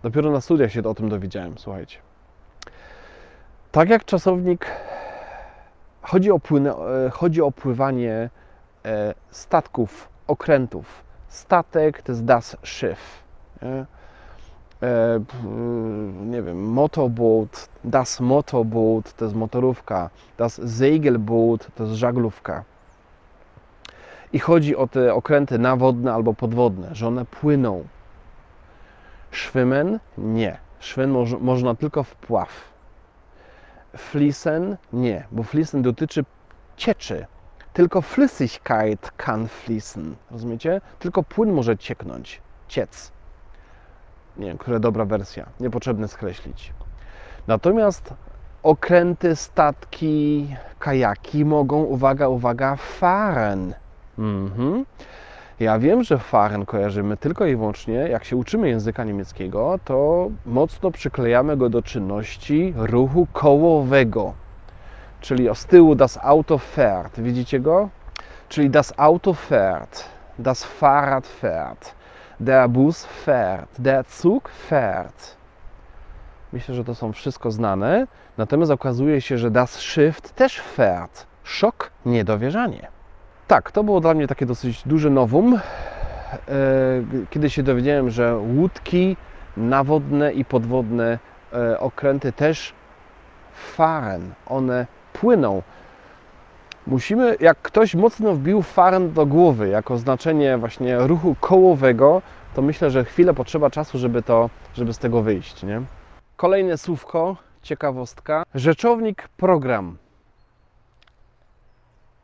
Dopiero 0.02 0.30
na 0.30 0.40
studiach 0.40 0.72
się 0.72 0.82
o 0.82 0.94
tym 0.94 1.08
dowiedziałem, 1.08 1.58
słuchajcie. 1.58 1.98
Tak 3.72 3.88
jak 3.90 4.04
czasownik, 4.04 4.66
chodzi 6.02 6.30
o, 6.30 6.38
płynę, 6.38 6.74
e, 7.06 7.10
chodzi 7.10 7.42
o 7.42 7.50
pływanie 7.50 8.30
e, 8.84 9.14
statków, 9.30 10.08
okrętów. 10.26 11.04
Statek 11.28 12.02
to 12.02 12.12
jest 12.12 12.24
das 12.24 12.56
Schiff. 12.64 13.24
Nie? 13.62 13.86
E, 14.82 15.20
nie 16.26 16.42
wiem, 16.42 16.62
motorboot, 16.62 17.68
das 17.84 18.20
Motorboot 18.20 19.12
to 19.12 19.24
jest 19.24 19.36
motorówka, 19.36 20.10
das 20.38 20.60
Segelboot 20.78 21.68
to 21.74 21.84
jest 21.84 21.96
żaglówka. 21.96 22.64
I 24.32 24.38
chodzi 24.38 24.76
o 24.76 24.86
te 24.86 25.14
okręty 25.14 25.58
nawodne 25.58 26.14
albo 26.14 26.34
podwodne, 26.34 26.94
że 26.94 27.08
one 27.08 27.24
płyną. 27.24 27.84
Schwimmen? 29.32 29.98
Nie. 30.18 30.58
Schwimmen 30.80 31.10
moż, 31.10 31.32
można 31.40 31.74
tylko 31.74 32.02
w 32.02 32.14
pław. 32.14 32.72
Fließen? 33.96 34.76
Nie, 34.92 35.26
bo 35.32 35.42
fließen 35.42 35.82
dotyczy 35.82 36.24
cieczy. 36.76 37.26
Tylko 37.72 38.00
Flüssigkeit 38.00 39.10
kann 39.16 39.48
fließen. 39.48 40.14
Rozumiecie? 40.30 40.80
Tylko 40.98 41.22
płyn 41.22 41.52
może 41.52 41.78
cieknąć, 41.78 42.40
ciec. 42.68 43.12
Nie 44.36 44.46
wiem, 44.46 44.58
która 44.58 44.78
dobra 44.78 45.04
wersja. 45.04 45.46
Niepotrzebne 45.60 46.08
skreślić. 46.08 46.72
Natomiast 47.46 48.14
okręty, 48.62 49.36
statki, 49.36 50.48
kajaki 50.78 51.44
mogą, 51.44 51.82
uwaga, 51.82 52.28
uwaga, 52.28 52.76
fahren. 52.76 53.74
Mhm. 54.18 54.84
Ja 55.60 55.78
wiem, 55.78 56.04
że 56.04 56.18
fahren 56.18 56.66
kojarzymy 56.66 57.16
tylko 57.16 57.46
i 57.46 57.56
wyłącznie, 57.56 57.94
jak 57.94 58.24
się 58.24 58.36
uczymy 58.36 58.68
języka 58.68 59.04
niemieckiego, 59.04 59.78
to 59.84 60.30
mocno 60.46 60.90
przyklejamy 60.90 61.56
go 61.56 61.68
do 61.68 61.82
czynności 61.82 62.74
ruchu 62.76 63.26
kołowego. 63.32 64.32
Czyli 65.20 65.48
z 65.54 65.64
tyłu 65.66 65.94
das 65.94 66.18
Auto 66.22 66.56
fährt. 66.76 67.22
Widzicie 67.22 67.60
go? 67.60 67.88
Czyli 68.48 68.70
das 68.70 68.94
Auto 68.96 69.32
fährt, 69.32 70.04
das 70.38 70.64
Fahrrad 70.64 71.26
fährt, 71.42 71.94
der 72.40 72.68
Bus 72.68 73.06
fährt, 73.26 73.68
der 73.78 74.04
Zug 74.04 74.50
fährt. 74.70 75.36
Myślę, 76.52 76.74
że 76.74 76.84
to 76.84 76.94
są 76.94 77.12
wszystko 77.12 77.50
znane. 77.50 78.06
Natomiast 78.38 78.72
okazuje 78.72 79.20
się, 79.20 79.38
że 79.38 79.50
das 79.50 79.70
Schiff 79.74 80.20
też 80.20 80.62
fährt. 80.76 81.26
Szok, 81.44 81.90
niedowierzanie. 82.06 82.88
Tak, 83.48 83.72
to 83.72 83.84
było 83.84 84.00
dla 84.00 84.14
mnie 84.14 84.26
takie 84.26 84.46
dosyć 84.46 84.82
duże 84.86 85.10
nowum. 85.10 85.54
E, 85.54 85.60
Kiedy 87.30 87.50
się 87.50 87.62
dowiedziałem, 87.62 88.10
że 88.10 88.36
łódki 88.36 89.16
nawodne 89.56 90.32
i 90.32 90.44
podwodne 90.44 91.18
e, 91.52 91.80
okręty 91.80 92.32
też 92.32 92.72
fahren, 93.52 94.32
one 94.46 94.86
płyną. 95.12 95.62
Musimy, 96.86 97.36
jak 97.40 97.62
ktoś 97.62 97.94
mocno 97.94 98.34
wbił 98.34 98.62
fahren 98.62 99.12
do 99.12 99.26
głowy 99.26 99.68
jako 99.68 99.98
znaczenie 99.98 100.58
właśnie 100.58 100.98
ruchu 100.98 101.36
kołowego, 101.40 102.22
to 102.54 102.62
myślę, 102.62 102.90
że 102.90 103.04
chwilę 103.04 103.34
potrzeba 103.34 103.70
czasu, 103.70 103.98
żeby, 103.98 104.22
to, 104.22 104.50
żeby 104.74 104.92
z 104.92 104.98
tego 104.98 105.22
wyjść. 105.22 105.62
Nie? 105.62 105.82
Kolejne 106.36 106.78
słówko, 106.78 107.36
ciekawostka. 107.62 108.42
Rzeczownik 108.54 109.28
program 109.28 109.96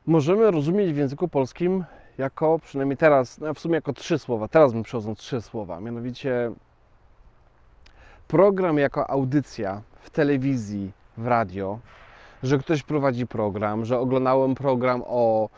możemy 0.06 0.50
rozumieć 0.50 0.92
w 0.92 0.96
języku 0.96 1.28
polskim 1.28 1.84
jako, 2.18 2.58
przynajmniej 2.58 2.96
teraz, 2.96 3.38
no 3.38 3.54
w 3.54 3.60
sumie 3.60 3.74
jako 3.74 3.92
trzy 3.92 4.18
słowa. 4.18 4.48
Teraz 4.48 4.74
mi 4.74 4.82
przychodzą 4.82 5.14
trzy 5.14 5.42
słowa. 5.42 5.80
Mianowicie 5.80 6.52
program 8.28 8.78
jako 8.78 9.10
audycja 9.10 9.82
w 10.00 10.10
telewizji, 10.10 10.92
w 11.16 11.26
radio, 11.26 11.78
że 12.46 12.58
ktoś 12.58 12.82
prowadzi 12.82 13.26
program, 13.26 13.84
że 13.84 13.98
oglądałem 13.98 14.54
program 14.54 15.02
o, 15.06 15.48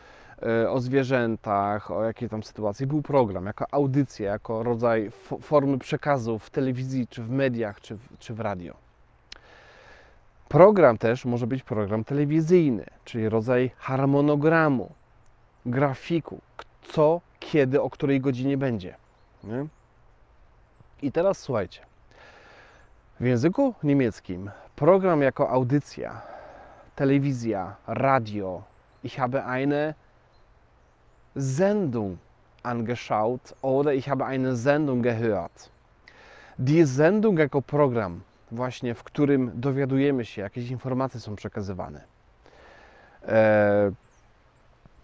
e, 0.41 0.71
o 0.71 0.79
zwierzętach, 0.79 1.91
o 1.91 2.03
jakiej 2.03 2.29
tam 2.29 2.43
sytuacji. 2.43 2.87
Był 2.87 3.01
program 3.01 3.45
jako 3.45 3.65
audycja, 3.71 4.31
jako 4.31 4.63
rodzaj 4.63 5.11
formy 5.41 5.77
przekazu 5.77 6.39
w 6.39 6.49
telewizji, 6.49 7.07
czy 7.07 7.23
w 7.23 7.29
mediach, 7.29 7.81
czy 7.81 7.95
w, 7.95 8.17
czy 8.19 8.33
w 8.33 8.39
radio. 8.39 8.73
Program 10.47 10.97
też 10.97 11.25
może 11.25 11.47
być 11.47 11.63
program 11.63 12.03
telewizyjny, 12.03 12.85
czyli 13.05 13.29
rodzaj 13.29 13.71
harmonogramu, 13.77 14.91
grafiku, 15.65 16.39
co, 16.81 17.21
kiedy, 17.39 17.81
o 17.81 17.89
której 17.89 18.21
godzinie 18.21 18.57
będzie. 18.57 18.95
Nie? 19.43 19.65
I 21.01 21.11
teraz 21.11 21.39
słuchajcie. 21.39 21.81
W 23.19 23.25
języku 23.25 23.73
niemieckim 23.83 24.51
Program 24.79 25.21
jako 25.21 25.49
audycja, 25.49 26.21
Telewizja, 26.99 27.77
Radio. 27.87 28.63
Ich 29.03 29.19
habe 29.19 29.45
eine 29.45 29.95
Sendung 31.33 32.17
angeschaut 32.61 33.55
oder 33.61 33.93
ich 33.93 34.09
habe 34.09 34.25
eine 34.25 34.57
Sendung 34.57 35.01
gehört. 35.01 35.71
Die 36.57 36.85
Sendung 36.85 37.39
jako 37.39 37.61
program, 37.61 38.21
właśnie 38.51 38.95
w 38.95 39.03
którym 39.03 39.51
dowiadujemy 39.53 40.25
się, 40.25 40.41
jakieś 40.41 40.69
informacje 40.69 41.19
są 41.19 41.35
przekazywane. 41.35 42.03
E, 43.27 43.91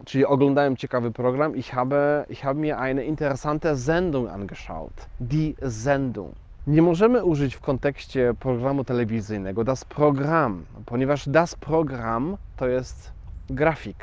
czyli 0.04 0.26
oglądałem 0.26 0.76
ciekawy 0.76 1.10
program. 1.10 1.56
Ich 1.56 1.70
habe, 1.70 2.26
ich 2.28 2.42
habe 2.42 2.60
mir 2.60 2.78
eine 2.78 3.04
interessante 3.04 3.76
Sendung 3.76 4.28
angeschaut. 4.28 5.06
Die 5.20 5.54
Sendung. 5.62 6.34
Nie 6.66 6.82
możemy 6.82 7.24
użyć 7.24 7.54
w 7.54 7.60
kontekście 7.60 8.34
programu 8.40 8.84
telewizyjnego 8.84 9.64
das 9.64 9.84
Program, 9.84 10.64
ponieważ 10.86 11.28
das 11.28 11.54
Program 11.54 12.36
to 12.56 12.68
jest 12.68 13.12
grafik. 13.50 13.96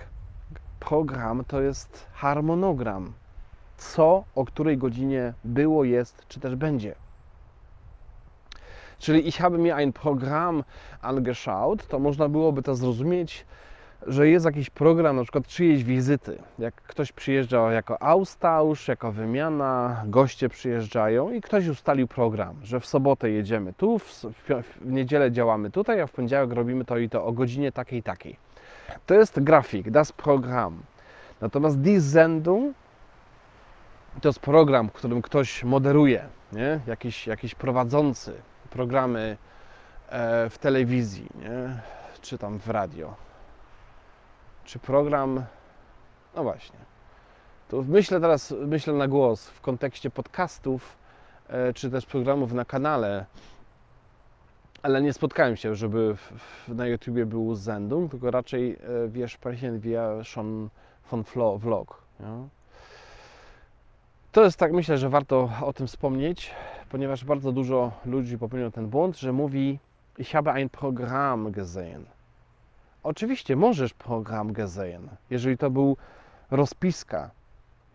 Program 0.80 1.44
to 1.48 1.62
jest 1.62 2.08
harmonogram. 2.14 3.14
Co 3.78 4.24
o 4.36 4.46
której 4.46 4.78
godzinie 4.78 5.34
było, 5.44 5.84
jest, 5.84 6.26
czy 6.28 6.40
też 6.40 6.56
będzie. 6.56 6.96
Czyli 9.00 9.28
ich 9.28 9.38
habe 9.38 9.58
mir 9.58 9.74
ein 9.74 9.94
Programm 9.94 10.64
angeschaut, 11.02 11.88
to 11.88 12.00
można 12.00 12.30
byłoby 12.30 12.62
to 12.62 12.76
zrozumieć, 12.76 13.46
że 14.08 14.28
jest 14.28 14.46
jakiś 14.46 14.70
program, 14.70 15.16
na 15.16 15.24
przykład 15.24 15.48
czyjejś 15.48 15.84
wizyty. 15.84 16.38
Jak 16.60 16.76
ktoś 16.76 17.12
przyjeżdża 17.12 17.72
jako 17.72 18.02
austausch, 18.02 18.88
jako 18.88 19.12
wymiana, 19.12 20.04
goście 20.06 20.50
przyjeżdżają 20.50 21.32
i 21.32 21.42
ktoś 21.42 21.68
ustalił 21.68 22.08
program, 22.08 22.56
że 22.64 22.80
w 22.80 22.86
sobotę 22.86 23.30
jedziemy 23.30 23.74
tu, 23.74 24.00
w, 24.00 24.24
w 24.46 24.86
niedzielę 24.86 25.32
działamy 25.32 25.72
tutaj, 25.72 26.02
a 26.02 26.08
w 26.08 26.12
poniedziałek 26.12 26.52
robimy 26.52 26.86
to 26.86 26.98
i 26.98 27.10
to 27.10 27.26
o 27.26 27.32
godzinie 27.32 27.72
takiej 27.72 28.00
i 28.00 28.04
takiej. 28.04 28.38
To 29.06 29.14
jest 29.14 29.40
grafik, 29.40 29.92
das 29.92 30.12
Programm. 30.12 30.82
Natomiast 31.42 31.82
die 31.82 32.02
to 34.22 34.30
jest 34.30 34.40
program, 34.40 34.90
którym 34.90 35.22
ktoś 35.22 35.64
moderuje, 35.64 36.26
nie? 36.52 36.80
Jakiś, 36.88 37.28
jakiś 37.28 37.56
prowadzący 37.56 38.34
programy 38.70 39.38
e, 40.10 40.50
w 40.50 40.58
telewizji, 40.58 41.28
nie? 41.36 41.80
czy 42.22 42.38
tam 42.38 42.60
w 42.60 42.70
radio 42.70 43.16
czy 44.66 44.80
program. 44.80 45.46
No 46.36 46.44
właśnie. 46.44 46.80
To 47.70 47.82
myślę 47.82 48.22
teraz, 48.22 48.54
myślę 48.68 48.94
na 48.94 49.08
głos 49.08 49.48
w 49.50 49.62
kontekście 49.62 50.10
podcastów, 50.10 50.98
e, 51.48 51.74
czy 51.74 51.92
też 51.92 52.06
programów 52.06 52.54
na 52.54 52.66
kanale, 52.66 53.26
ale 54.82 55.02
nie 55.02 55.14
spotkałem 55.14 55.56
się, 55.56 55.76
żeby 55.76 56.16
w, 56.16 56.20
w, 56.68 56.76
na 56.76 56.88
YouTubie 56.88 57.26
był 57.26 57.56
Sendung, 57.56 58.12
tylko 58.12 58.32
raczej 58.32 58.72
e, 59.06 59.08
wir 59.08 59.30
sprechen 59.30 59.80
wir 59.80 60.02
schon 60.24 60.70
von 61.12 61.24
Flo, 61.24 61.58
Vlog. 61.58 62.04
To 64.32 64.44
jest 64.44 64.60
tak, 64.60 64.74
myślę, 64.74 64.98
że 64.98 65.10
warto 65.10 65.50
o 65.62 65.74
tym 65.74 65.88
wspomnieć, 65.88 66.52
ponieważ 66.90 67.26
bardzo 67.26 67.52
dużo 67.52 67.92
ludzi 68.06 68.38
popełniło 68.38 68.72
ten 68.72 68.88
błąd, 68.88 69.20
że 69.20 69.34
mówi 69.34 69.80
ich 70.18 70.30
habe 70.30 70.54
ein 70.54 70.70
Programm 70.70 71.52
gesehen. 71.52 72.06
Oczywiście 73.04 73.56
możesz 73.56 73.94
program 73.94 74.54
gesehen, 74.54 75.10
jeżeli 75.30 75.58
to 75.58 75.70
był 75.70 75.98
rozpiska. 76.52 77.32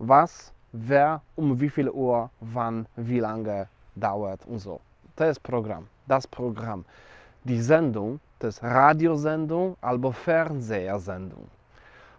Was, 0.01 0.53
wer, 0.75 1.19
um 1.37 1.57
wie 1.57 1.71
viel 1.71 1.89
Uhr, 1.89 2.29
wann, 2.43 2.85
wie 2.99 3.21
lange 3.21 3.67
dauert 3.97 4.47
und 4.47 4.63
so. 4.63 4.79
To 5.17 5.25
jest 5.25 5.41
program, 5.41 5.87
das 6.09 6.27
Programm. 6.27 6.85
Die 7.45 7.63
Sendung 7.63 8.21
to 8.39 8.47
jest 8.47 8.63
radiosendung 8.63 9.77
albo 9.81 10.13
Fernsehsendung. 10.13 11.47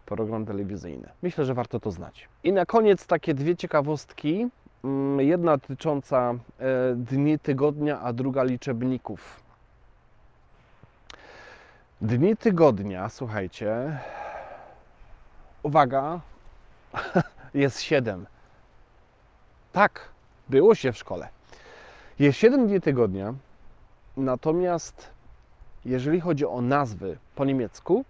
Program 0.05 0.45
telewizyjny. 0.45 1.09
Myślę, 1.21 1.45
że 1.45 1.53
warto 1.53 1.79
to 1.79 1.91
znać. 1.91 2.27
I 2.43 2.53
na 2.53 2.65
koniec 2.65 3.07
takie 3.07 3.33
dwie 3.33 3.55
ciekawostki. 3.55 4.47
Mm, 4.83 5.19
jedna 5.19 5.57
dotycząca 5.57 6.33
e, 6.59 6.95
dni 6.95 7.39
tygodnia, 7.39 7.99
a 8.01 8.13
druga 8.13 8.43
liczebników. 8.43 9.48
Dni 12.01 12.37
tygodnia, 12.37 13.09
słuchajcie. 13.09 13.99
Uwaga, 15.63 16.19
jest 17.53 17.81
7. 17.81 18.25
Tak, 19.71 20.09
było 20.49 20.75
się 20.75 20.91
w 20.91 20.97
szkole. 20.97 21.27
Jest 22.19 22.37
7 22.37 22.67
dni 22.67 22.81
tygodnia, 22.81 23.33
natomiast 24.17 25.09
jeżeli 25.85 26.19
chodzi 26.19 26.45
o 26.45 26.61
nazwy 26.61 27.17
po 27.35 27.45
niemiecku, 27.45 28.05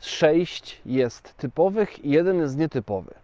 6 0.00 0.82
jest 0.86 1.36
typowych 1.36 2.04
i 2.04 2.10
jeden 2.10 2.36
jest 2.36 2.56
nietypowy. 2.56 3.14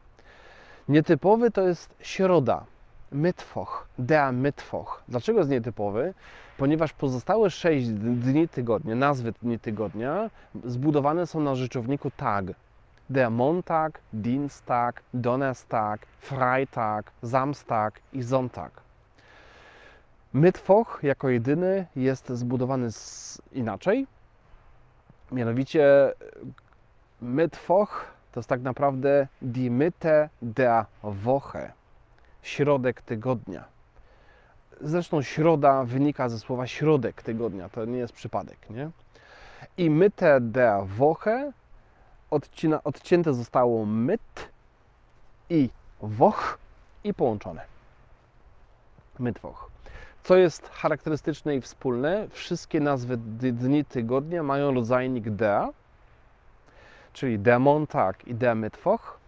Nietypowy 0.88 1.50
to 1.50 1.62
jest 1.62 1.94
środa, 2.00 2.64
Mittwoch, 3.12 3.88
der 3.98 4.32
Mittwoch. 4.32 5.02
Dlaczego 5.08 5.38
jest 5.38 5.50
nietypowy? 5.50 6.14
Ponieważ 6.58 6.92
pozostałe 6.92 7.50
6 7.50 7.88
dni 7.88 8.48
tygodnia, 8.48 8.94
nazwy 8.94 9.32
dni 9.42 9.58
tygodnia, 9.58 10.30
zbudowane 10.64 11.26
są 11.26 11.40
na 11.40 11.54
rzeczowniku 11.54 12.10
Tag. 12.10 12.46
Der 13.10 13.30
Montag, 13.30 14.00
Dienstag, 14.12 15.02
Donnerstag, 15.14 16.06
Freitag, 16.20 17.12
Samstag 17.24 18.00
i 18.12 18.22
Sonntag. 18.22 18.70
Mittwoch 20.34 21.00
jako 21.02 21.28
jedyny 21.28 21.86
jest 21.96 22.28
zbudowany 22.28 22.88
inaczej. 23.52 24.06
Mianowicie 25.32 26.12
Mittwoch 27.22 28.04
to 28.32 28.40
jest 28.40 28.48
tak 28.48 28.62
naprawdę 28.62 29.26
die 29.42 29.70
Mitte 29.70 30.28
der 30.42 30.84
Woche 31.02 31.72
środek 32.42 33.02
tygodnia. 33.02 33.73
Zresztą 34.80 35.22
środa 35.22 35.84
wynika 35.84 36.28
ze 36.28 36.38
słowa 36.38 36.66
środek 36.66 37.22
tygodnia, 37.22 37.68
to 37.68 37.84
nie 37.84 37.98
jest 37.98 38.12
przypadek, 38.12 38.70
nie? 38.70 38.90
I 39.78 39.90
myte 39.90 40.40
der 40.40 40.86
Woche 40.86 41.52
odcina, 42.30 42.80
odcięte 42.84 43.34
zostało 43.34 43.86
myt 43.86 44.48
i 45.50 45.70
woch 46.02 46.58
i 47.04 47.14
połączone. 47.14 47.62
Mytwoch. 49.18 49.70
Co 50.22 50.36
jest 50.36 50.68
charakterystyczne 50.68 51.56
i 51.56 51.60
wspólne? 51.60 52.28
Wszystkie 52.30 52.80
nazwy 52.80 53.16
dni 53.16 53.84
tygodnia 53.84 54.42
mają 54.42 54.74
rodzajnik 54.74 55.30
der, 55.30 55.68
czyli 57.12 57.38
der 57.38 57.60
Montag 57.60 58.28
i 58.28 58.34
der 58.34 58.56
Mittwoch. 58.56 59.18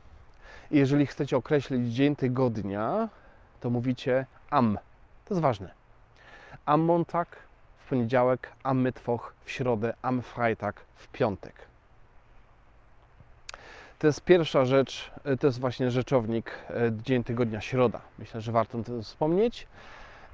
I 0.70 0.78
jeżeli 0.78 1.06
chcecie 1.06 1.36
określić 1.36 1.94
dzień 1.94 2.16
tygodnia, 2.16 3.08
to 3.60 3.70
mówicie 3.70 4.26
am. 4.50 4.78
To 5.26 5.34
jest 5.34 5.42
ważne. 5.42 5.70
Am 6.66 6.80
Montag 6.80 7.36
w 7.78 7.88
poniedziałek, 7.88 8.52
am 8.62 8.84
Mittwoch 8.84 9.34
w 9.44 9.50
środę, 9.50 9.94
am 10.02 10.22
Freitag 10.22 10.80
w 10.96 11.08
piątek. 11.08 11.54
To 13.98 14.06
jest 14.06 14.20
pierwsza 14.20 14.64
rzecz, 14.64 15.10
to 15.40 15.46
jest 15.46 15.60
właśnie 15.60 15.90
rzeczownik 15.90 16.50
e, 16.70 16.92
dzień 17.02 17.24
tygodnia, 17.24 17.60
środa. 17.60 18.00
Myślę, 18.18 18.40
że 18.40 18.52
warto 18.52 18.82
to 18.82 19.02
wspomnieć. 19.02 19.66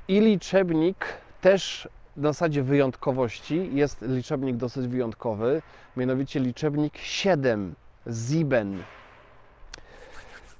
I 0.09 0.20
liczebnik 0.20 1.05
też 1.40 1.88
na 2.16 2.28
zasadzie 2.28 2.62
wyjątkowości 2.62 3.70
jest 3.72 4.02
liczebnik 4.02 4.57
dosyć 4.57 4.87
wyjątkowy, 4.87 5.62
mianowicie 5.96 6.40
liczebnik 6.40 6.98
7, 6.98 7.74
Sieben. 8.07 8.83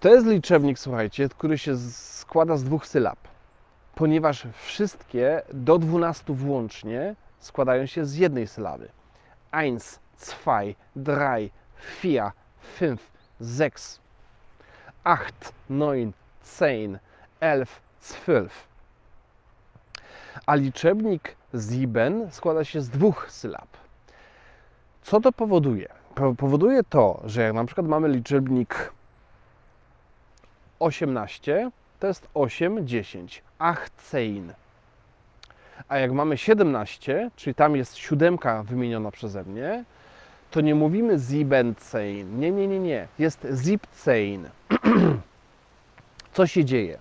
To 0.01 0.09
jest 0.09 0.27
liczebnik, 0.27 0.79
słuchajcie, 0.79 1.29
który 1.29 1.59
się 1.59 1.77
składa 1.77 2.57
z 2.57 2.64
dwóch 2.64 2.87
sylab, 2.87 3.18
ponieważ 3.95 4.47
wszystkie 4.63 5.43
do 5.53 5.79
12 5.79 6.33
włącznie 6.35 7.15
składają 7.39 7.87
się 7.87 8.05
z 8.07 8.17
jednej 8.17 8.47
sylaby. 8.47 8.89
Eins, 9.53 9.99
zwei, 10.19 10.75
drei, 10.97 11.51
vier, 12.03 12.31
fünf, 12.79 13.01
sechs, 13.41 14.01
acht, 15.05 15.53
neun, 15.71 16.13
zehn, 16.43 16.99
elf, 17.41 17.81
zwölf. 18.01 18.51
A 20.47 20.55
liczebnik 20.55 21.37
sieben 21.71 22.31
składa 22.31 22.65
się 22.65 22.81
z 22.81 22.89
dwóch 22.89 23.31
sylab. 23.31 23.69
Co 25.03 25.21
to 25.21 25.33
powoduje? 25.33 25.89
Powoduje 26.37 26.85
to, 26.85 27.23
że 27.25 27.43
jak 27.43 27.55
na 27.55 27.65
przykład 27.65 27.87
mamy 27.87 28.09
liczebnik 28.09 28.93
18 30.79 31.71
to 31.73 31.82
jest 32.07 32.29
8, 32.35 32.87
10. 32.87 33.43
Achzein. 33.59 34.53
A 35.88 35.99
jak 35.99 36.12
mamy 36.12 36.38
17, 36.38 37.31
czyli 37.37 37.55
tam 37.55 37.77
jest 37.77 37.97
siódemka 37.97 38.62
wymieniona 38.62 39.11
przeze 39.11 39.45
mnie, 39.45 39.85
to 40.51 40.61
nie 40.61 40.75
mówimy 40.75 41.19
Siebenzein. 41.31 42.41
Nie, 42.41 42.51
nie, 42.51 42.69
nie, 42.69 42.79
nie. 42.79 43.09
Jest 43.19 43.47
Siebzein. 43.65 44.49
Co 46.35 46.47
się 46.47 46.65
dzieje? 46.65 46.99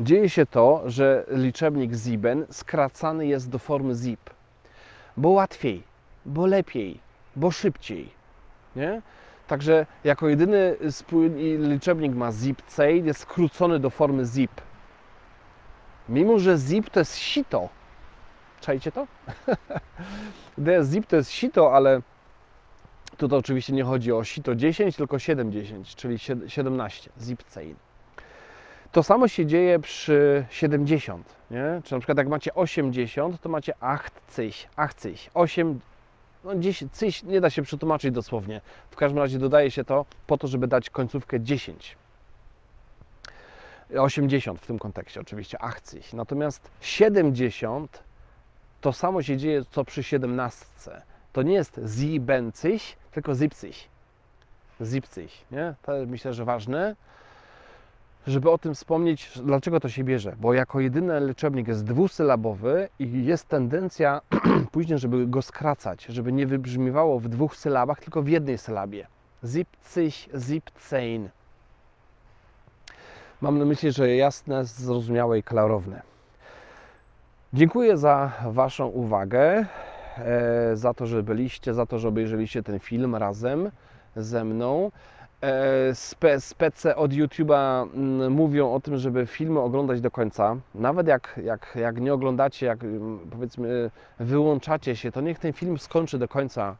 Dzieje 0.00 0.28
się 0.28 0.46
to, 0.46 0.82
że 0.86 1.24
liczebnik 1.28 1.92
Sieben 2.04 2.46
skracany 2.50 3.26
jest 3.26 3.50
do 3.50 3.58
formy 3.58 3.94
Zip. 3.94 4.30
bo 5.16 5.28
łatwiej, 5.28 5.82
bo 6.26 6.46
lepiej, 6.46 6.98
bo 7.36 7.50
szybciej. 7.50 8.10
Nie? 8.76 9.02
Także 9.54 9.86
jako 10.04 10.28
jedyny 10.28 10.76
liczebnik 11.58 12.14
ma 12.14 12.32
zip 12.32 12.62
ceil, 12.62 13.04
jest 13.04 13.20
skrócony 13.20 13.78
do 13.78 13.90
formy 13.90 14.24
zip. 14.24 14.50
Mimo, 16.08 16.38
że 16.38 16.58
zip 16.58 16.90
to 16.90 17.00
jest 17.00 17.16
sito. 17.16 17.68
Czajcie 18.60 18.92
to? 18.92 19.06
Zip 20.90 21.06
to 21.06 21.16
jest 21.16 21.30
sito, 21.30 21.72
ale 21.76 22.02
tu 23.16 23.28
to 23.28 23.36
oczywiście 23.36 23.72
nie 23.72 23.84
chodzi 23.84 24.12
o 24.12 24.24
sito 24.24 24.54
10, 24.54 24.96
tylko 24.96 25.18
710, 25.18 25.94
czyli 25.94 26.18
17 26.46 27.10
zip 27.20 27.42
ceil. 27.42 27.74
To 28.92 29.02
samo 29.02 29.28
się 29.28 29.46
dzieje 29.46 29.78
przy 29.78 30.44
70, 30.50 31.34
nie? 31.50 31.80
Czy 31.84 31.94
na 31.94 32.00
przykład 32.00 32.18
jak 32.18 32.28
macie 32.28 32.54
80, 32.54 33.40
to 33.40 33.48
macie 33.48 33.72
80, 33.80 34.70
80, 34.76 35.30
8, 35.34 35.80
no 36.44 36.54
10, 36.54 36.92
cyś 36.92 37.22
nie 37.22 37.40
da 37.40 37.50
się 37.50 37.62
przetłumaczyć 37.62 38.10
dosłownie. 38.10 38.60
W 38.90 38.96
każdym 38.96 39.18
razie 39.18 39.38
dodaje 39.38 39.70
się 39.70 39.84
to 39.84 40.06
po 40.26 40.38
to, 40.38 40.48
żeby 40.48 40.66
dać 40.68 40.90
końcówkę 40.90 41.40
10. 41.40 41.96
80 43.98 44.60
w 44.60 44.66
tym 44.66 44.78
kontekście 44.78 45.20
oczywiście, 45.20 45.58
80. 45.58 46.12
Natomiast 46.12 46.70
70 46.80 48.02
to 48.80 48.92
samo 48.92 49.22
się 49.22 49.36
dzieje 49.36 49.64
co 49.70 49.84
przy 49.84 50.02
17. 50.02 50.66
To 51.32 51.42
nie 51.42 51.54
jest 51.54 51.80
zibęcyś, 51.86 52.96
tylko 53.12 53.34
zipcyś. 53.34 53.88
Zipcyś, 54.82 55.44
nie? 55.50 55.74
To 55.82 55.92
myślę, 56.06 56.34
że 56.34 56.44
ważne 56.44 56.96
żeby 58.26 58.50
o 58.50 58.58
tym 58.58 58.74
wspomnieć, 58.74 59.38
dlaczego 59.44 59.80
to 59.80 59.88
się 59.88 60.04
bierze. 60.04 60.36
Bo 60.40 60.54
jako 60.54 60.80
jedyny 60.80 61.26
liczebnik 61.26 61.68
jest 61.68 61.84
dwusylabowy 61.84 62.88
i 62.98 63.24
jest 63.24 63.48
tendencja 63.48 64.20
później, 64.72 64.98
żeby 64.98 65.26
go 65.26 65.42
skracać, 65.42 66.04
żeby 66.04 66.32
nie 66.32 66.46
wybrzmiewało 66.46 67.20
w 67.20 67.28
dwóch 67.28 67.56
sylabach, 67.56 68.00
tylko 68.00 68.22
w 68.22 68.28
jednej 68.28 68.58
sylabie. 68.58 69.06
Zipcyś, 69.44 70.28
zipcein. 70.38 71.28
Mam 73.40 73.58
na 73.58 73.64
myśli, 73.64 73.92
że 73.92 74.16
jasne, 74.16 74.64
zrozumiałe 74.64 75.38
i 75.38 75.42
klarowne. 75.42 76.02
Dziękuję 77.52 77.96
za 77.96 78.32
Waszą 78.46 78.86
uwagę, 78.86 79.66
e, 80.18 80.76
za 80.76 80.94
to, 80.94 81.06
że 81.06 81.22
byliście, 81.22 81.74
za 81.74 81.86
to, 81.86 81.98
że 81.98 82.08
obejrzeliście 82.08 82.62
ten 82.62 82.78
film 82.78 83.16
razem 83.16 83.70
ze 84.16 84.44
mną. 84.44 84.90
E, 85.44 85.94
Spe, 85.94 86.40
spece 86.40 86.96
od 86.96 87.12
YouTube'a 87.12 87.86
mm, 87.94 88.32
mówią 88.32 88.72
o 88.72 88.80
tym, 88.80 88.96
żeby 88.96 89.26
filmy 89.26 89.60
oglądać 89.60 90.00
do 90.00 90.10
końca. 90.10 90.56
Nawet 90.74 91.06
jak, 91.06 91.40
jak, 91.44 91.76
jak 91.80 92.00
nie 92.00 92.14
oglądacie, 92.14 92.66
jak 92.66 92.84
mm, 92.84 93.18
powiedzmy 93.30 93.90
wyłączacie 94.20 94.96
się, 94.96 95.12
to 95.12 95.20
niech 95.20 95.38
ten 95.38 95.52
film 95.52 95.78
skończy 95.78 96.18
do 96.18 96.28
końca 96.28 96.76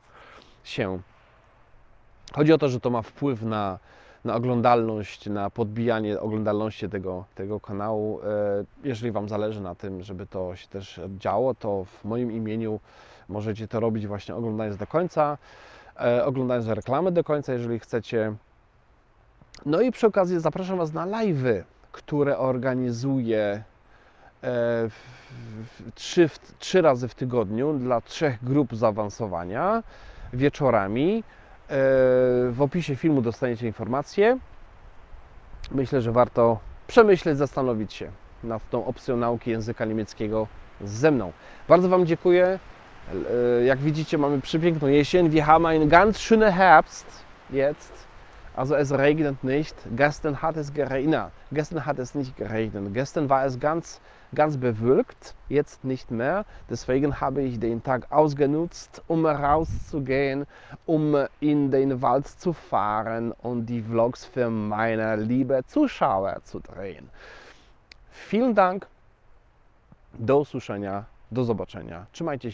się. 0.65 0.99
Chodzi 2.33 2.53
o 2.53 2.59
to, 2.59 2.69
że 2.69 2.81
to 2.81 2.91
ma 2.91 3.03
wpływ 3.03 3.43
na, 3.43 3.79
na 4.25 4.35
oglądalność, 4.35 5.27
na 5.27 5.51
podbijanie 5.51 6.21
oglądalności 6.21 6.89
tego, 6.89 7.25
tego 7.35 7.61
kanału. 7.61 8.21
E, 8.23 8.25
Jeżeli 8.85 9.13
Wam 9.13 9.29
zależy 9.29 9.61
na 9.61 9.75
tym, 9.75 10.03
żeby 10.03 10.27
to 10.27 10.57
się 10.57 10.69
też 10.69 11.01
działo, 11.19 11.55
to 11.55 11.85
w 11.85 12.05
moim 12.05 12.33
imieniu 12.33 12.81
możecie 13.29 13.69
to 13.69 13.81
robić 13.81 14.07
właśnie 14.07 14.35
oglądając 14.35 14.77
do 14.77 14.87
końca, 14.87 15.39
e, 16.01 16.25
oglądając 16.25 16.67
reklamy 16.67 17.13
do 17.13 17.25
końca, 17.25 17.53
jeżeli 17.53 17.79
chcecie. 17.79 18.35
No 19.67 19.81
i 19.81 19.93
przy 19.93 20.07
okazji 20.07 20.41
zapraszam 20.41 20.79
Was 20.79 20.93
na 20.93 21.07
live'y, 21.07 21.63
które 21.93 22.39
organizuję 22.39 23.63
e, 24.45 24.89
trzy, 25.95 26.31
trzy 26.59 26.83
razy 26.83 27.09
w 27.09 27.15
tygodniu 27.15 27.73
dla 27.79 28.01
trzech 28.01 28.45
grup 28.45 28.77
zaawansowania 28.77 29.83
wieczorami. 30.33 31.19
E, 31.19 31.77
W 32.51 32.57
opisie 32.61 32.97
filmu 32.97 33.23
dostaniecie 33.23 33.67
informacje. 33.67 34.39
Myślę, 35.71 36.03
że 36.03 36.13
warto 36.13 36.59
przemyśleć, 36.87 37.39
zastanowić 37.39 37.93
się 37.95 38.11
nad 38.45 38.71
tą 38.71 38.87
opcją 38.87 39.17
nauki 39.17 39.51
języka 39.51 39.85
niemieckiego 39.85 40.47
ze 40.85 41.11
mną. 41.11 41.33
Bardzo 41.69 41.89
Wam 41.89 42.07
dziękuję. 42.07 42.59
E, 43.61 43.65
Jak 43.65 43.79
widzicie, 43.79 44.19
mamy 44.19 44.41
przepiękną 44.41 44.89
jesień. 44.89 45.31
Wir 45.31 45.45
haben 45.45 45.67
einen 45.67 45.89
ganz 45.89 46.19
schönen 46.19 46.53
Herbst 46.53 47.07
jetzt. 47.51 47.93
Also 48.57 48.75
es 48.77 48.93
regnet 48.93 49.43
nicht. 49.43 49.75
Gestern 49.97 50.41
hat 50.41 50.57
es 50.57 50.73
geregnet. 50.73 51.33
Gestern 51.51 51.85
hat 51.85 51.99
es 51.99 52.15
nicht 52.15 52.37
geregnet. 52.37 52.95
Gestern 52.95 53.29
war 53.29 53.45
es 53.45 53.59
ganz, 53.59 54.01
ganz 54.33 54.57
bewölkt, 54.57 55.35
jetzt 55.49 55.85
nicht 55.85 56.11
mehr. 56.11 56.45
Deswegen 56.71 57.21
habe 57.21 57.43
ich 57.43 57.59
den 57.59 57.83
Tag 57.83 58.07
ausgenutzt, 58.11 59.03
um 59.09 59.27
rauszugehen, 59.27 60.47
um 60.87 61.27
in 61.41 61.71
den 61.71 62.01
Wald 62.01 62.29
zu 62.29 62.53
fahren 62.53 63.33
und 63.33 63.67
die 63.67 63.83
Vlogs 63.83 64.25
für 64.25 64.49
meine 64.51 65.17
liebe 65.17 65.65
Zuschauer 65.67 66.41
zu 66.45 66.61
drehen. 66.61 67.11
Vielen 68.11 68.55
Dank. 68.55 68.87
Do 70.17 70.39
usłyszenia, 70.39 71.05
do 71.33 71.45
zobaczenia. 71.45 72.07
Trzymajcie 72.13 72.51
się. 72.51 72.53